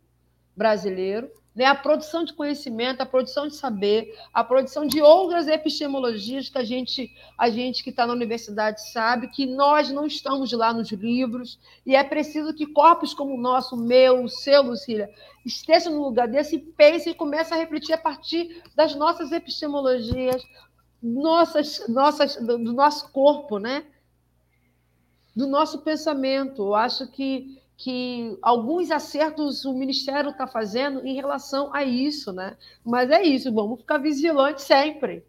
[0.57, 1.65] brasileiro, né?
[1.65, 6.65] a produção de conhecimento, a produção de saber, a produção de outras epistemologias que a
[6.65, 11.59] gente, a gente que está na universidade sabe que nós não estamos lá nos livros
[11.87, 15.11] e é preciso que corpos como o nosso, meu, o seu, Lucília,
[15.45, 20.45] estejam no lugar desse, pense e comece a refletir a partir das nossas epistemologias,
[21.03, 23.87] nossas, nossas, do, do nosso corpo, né?
[25.35, 26.63] do nosso pensamento.
[26.63, 32.57] Eu acho que que alguns acertos o Ministério está fazendo em relação a isso, né?
[32.85, 35.25] Mas é isso, vamos ficar vigilantes sempre.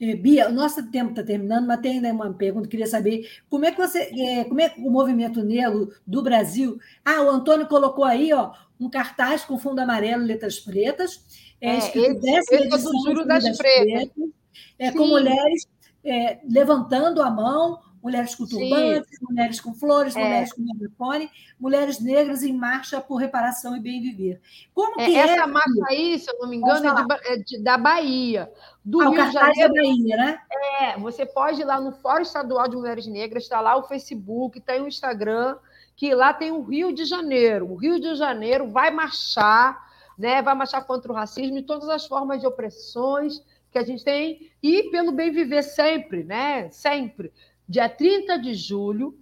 [0.00, 2.68] É, Bia, o nosso tempo está terminando, mas tem ainda uma pergunta.
[2.68, 6.78] Queria saber como é que você, é, como é que o movimento negro do Brasil?
[7.04, 11.24] Ah, o Antônio colocou aí, ó, um cartaz com fundo amarelo, letras pretas,
[11.60, 14.30] é, é escrito esse, esse é do Juro das, das Pretas, pretas
[14.78, 15.66] é, com mulheres
[16.04, 20.24] é, levantando a mão, mulheres com turbantes, mulheres com flores, é.
[20.24, 21.30] mulheres com megafone,
[21.60, 24.40] mulheres negras em marcha por reparação e bem viver.
[24.74, 27.36] Como é, que essa é, marcha aí, se eu não me engano, é, de, é
[27.36, 28.50] de, da Bahia.
[28.84, 29.74] Do ah, Rio de Janeiro.
[29.74, 30.40] da Bahia, né?
[30.80, 34.58] É, você pode ir lá no Fórum Estadual de Mulheres Negras, está lá o Facebook,
[34.60, 35.58] tem o Instagram,
[35.94, 37.70] que lá tem o Rio de Janeiro.
[37.70, 39.78] O Rio de Janeiro vai marchar,
[40.16, 40.40] né?
[40.40, 44.50] Vai marchar contra o racismo e todas as formas de opressões que a gente tem
[44.62, 46.70] e pelo bem viver sempre, né?
[46.70, 47.30] Sempre
[47.68, 49.18] dia 30 de julho,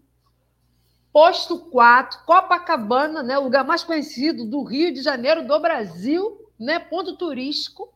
[1.13, 6.79] posto 4, Copacabana, né, o lugar mais conhecido do Rio de Janeiro, do Brasil, né,
[6.79, 7.93] ponto turístico.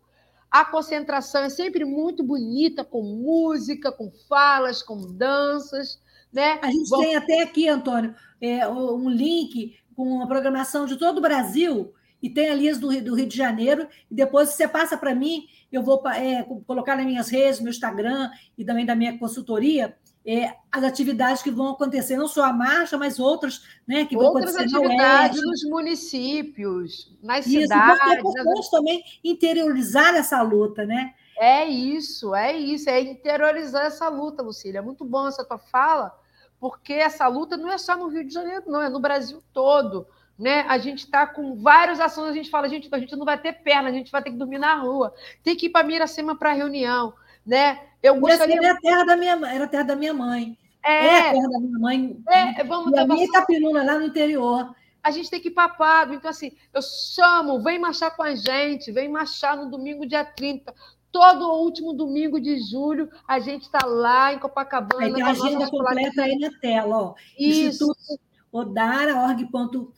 [0.50, 6.00] A concentração é sempre muito bonita, com música, com falas, com danças.
[6.32, 6.58] Né?
[6.60, 7.06] A gente Vamos...
[7.06, 11.92] tem até aqui, Antônio, é, um link com a programação de todo o Brasil
[12.22, 15.46] e tem ali as do, do Rio de Janeiro, e depois você passa para mim,
[15.72, 20.54] eu vou é, colocar nas minhas redes, meu Instagram e também da minha consultoria, é,
[20.70, 24.62] as atividades que vão acontecer, não só a marcha, mas outras né, que outras vão
[24.62, 28.02] acontecer atividades nos municípios, nas isso, cidades.
[28.02, 31.14] É importante também interiorizar essa luta, né?
[31.38, 34.78] É isso, é isso, é interiorizar essa luta, Lucília.
[34.80, 36.14] É muito bom essa tua fala,
[36.60, 40.06] porque essa luta não é só no Rio de Janeiro, não, é no Brasil todo.
[40.38, 40.60] Né?
[40.68, 43.54] A gente está com várias ações, a gente fala, gente, a gente não vai ter
[43.54, 46.52] perna, a gente vai ter que dormir na rua, tem que ir para Miracema para
[46.52, 47.12] reunião,
[47.44, 47.80] né?
[48.02, 48.56] Eu gostaria...
[48.56, 50.56] Era a terra da minha, era terra da minha mãe.
[50.84, 52.16] É, é a terra da minha mãe.
[52.28, 54.74] É, vamos e a minha Itapiruna, lá no interior.
[55.02, 56.14] A gente tem que ir papado.
[56.14, 60.74] Então, assim, eu chamo, vem marchar com a gente, vem marchar no domingo, dia 30.
[61.12, 65.06] Todo o último domingo de julho, a gente está lá em Copacabana.
[65.06, 67.14] Aí tem a agenda completa aí na tela, ó.
[67.38, 67.84] Isso.
[67.84, 68.20] Instituto
[68.52, 69.90] odara.org.br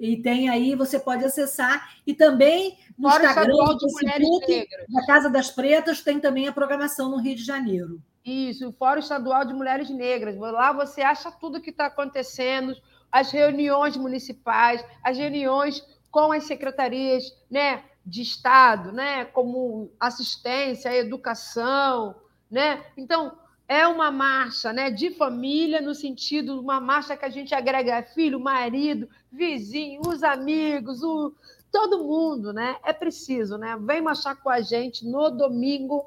[0.00, 1.92] e tem aí, você pode acessar.
[2.06, 7.10] E também no Fora Instagram, do Facebook, da Casa das Pretas, tem também a programação
[7.10, 8.00] no Rio de Janeiro.
[8.24, 10.38] Isso, o Fórum Estadual de Mulheres Negras.
[10.38, 12.74] Lá você acha tudo que está acontecendo,
[13.12, 22.14] as reuniões municipais, as reuniões com as secretarias né, de Estado, né, como assistência, educação.
[22.50, 22.82] Né?
[22.96, 23.36] Então,
[23.68, 28.02] é uma marcha né, de família, no sentido de uma marcha que a gente agrega
[28.02, 31.32] filho, marido, vizinho, os amigos, o,
[31.70, 32.76] todo mundo, né?
[32.84, 33.76] É preciso, né?
[33.80, 36.06] Vem marchar com a gente no domingo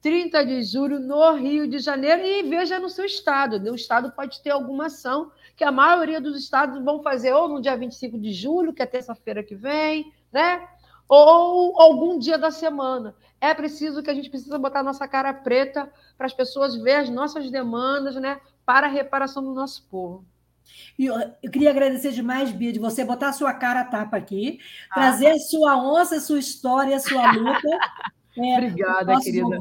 [0.00, 3.56] 30 de julho no Rio de Janeiro e veja no seu estado.
[3.70, 7.60] O estado pode ter alguma ação que a maioria dos estados vão fazer ou no
[7.60, 10.66] dia 25 de julho, que é terça-feira que vem, né?
[11.08, 13.14] Ou algum dia da semana.
[13.40, 17.10] É preciso que a gente precisa botar nossa cara preta para as pessoas verem as
[17.10, 18.40] nossas demandas, né?
[18.64, 20.24] Para a reparação do nosso povo.
[20.98, 24.58] E eu, eu, queria agradecer demais, Bia, de você botar sua cara a tapa aqui,
[24.90, 24.94] ah.
[24.94, 27.68] trazer sua onça, sua história, sua luta.
[28.38, 29.58] É, Obrigada, querida.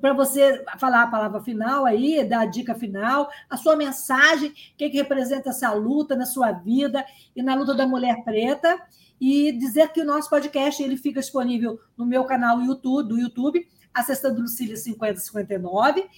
[0.00, 4.54] Para você falar a palavra final aí, dar a dica final, a sua mensagem, o
[4.78, 7.04] que, que representa essa luta na sua vida
[7.36, 8.80] e na luta da mulher preta,
[9.20, 13.68] e dizer que o nosso podcast ele fica disponível no meu canal YouTube, do YouTube,
[13.92, 16.08] acessando Lucília 5059,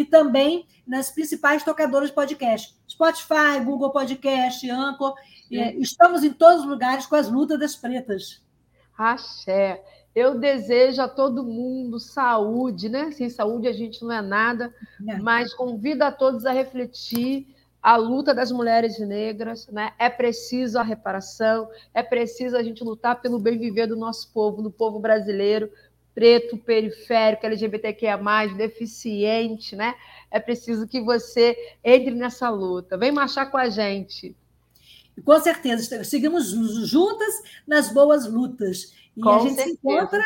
[0.00, 2.76] e também nas principais tocadoras de podcast.
[2.86, 5.14] Spotify, Google Podcast, Anchor.
[5.50, 8.42] É, estamos em todos os lugares com as lutas das pretas.
[8.96, 9.82] Axé.
[10.14, 13.10] Eu desejo a todo mundo saúde, né?
[13.10, 14.74] Sem saúde a gente não é nada,
[15.20, 17.46] mas convido a todos a refletir
[17.82, 19.92] a luta das mulheres negras, né?
[19.98, 24.60] É preciso a reparação, é preciso a gente lutar pelo bem viver do nosso povo,
[24.60, 25.70] do povo brasileiro,
[26.16, 28.18] preto, periférico, LGBTQIA+,
[28.56, 29.94] deficiente, né?
[30.30, 31.54] É preciso que você
[31.84, 32.96] entre nessa luta.
[32.96, 34.34] Vem marchar com a gente.
[35.22, 36.52] Com certeza, seguimos
[36.88, 37.34] juntas
[37.66, 38.94] nas boas lutas.
[39.14, 39.76] E com a gente certeza.
[39.76, 40.24] se encontra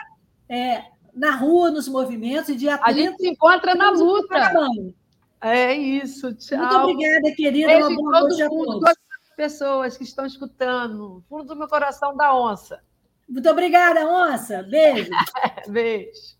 [0.48, 4.48] é, na rua, nos movimentos, e dia 30, A gente se encontra na luta.
[5.40, 6.58] É isso, tchau.
[6.58, 7.66] Muito obrigada, querida.
[7.66, 8.66] Beijo Uma boa noite a todos.
[8.66, 12.80] Todas as pessoas que estão escutando, fundo do meu coração da onça.
[13.30, 14.62] Muito obrigada, onça.
[14.64, 15.10] Beijo.
[15.68, 16.39] Beijo.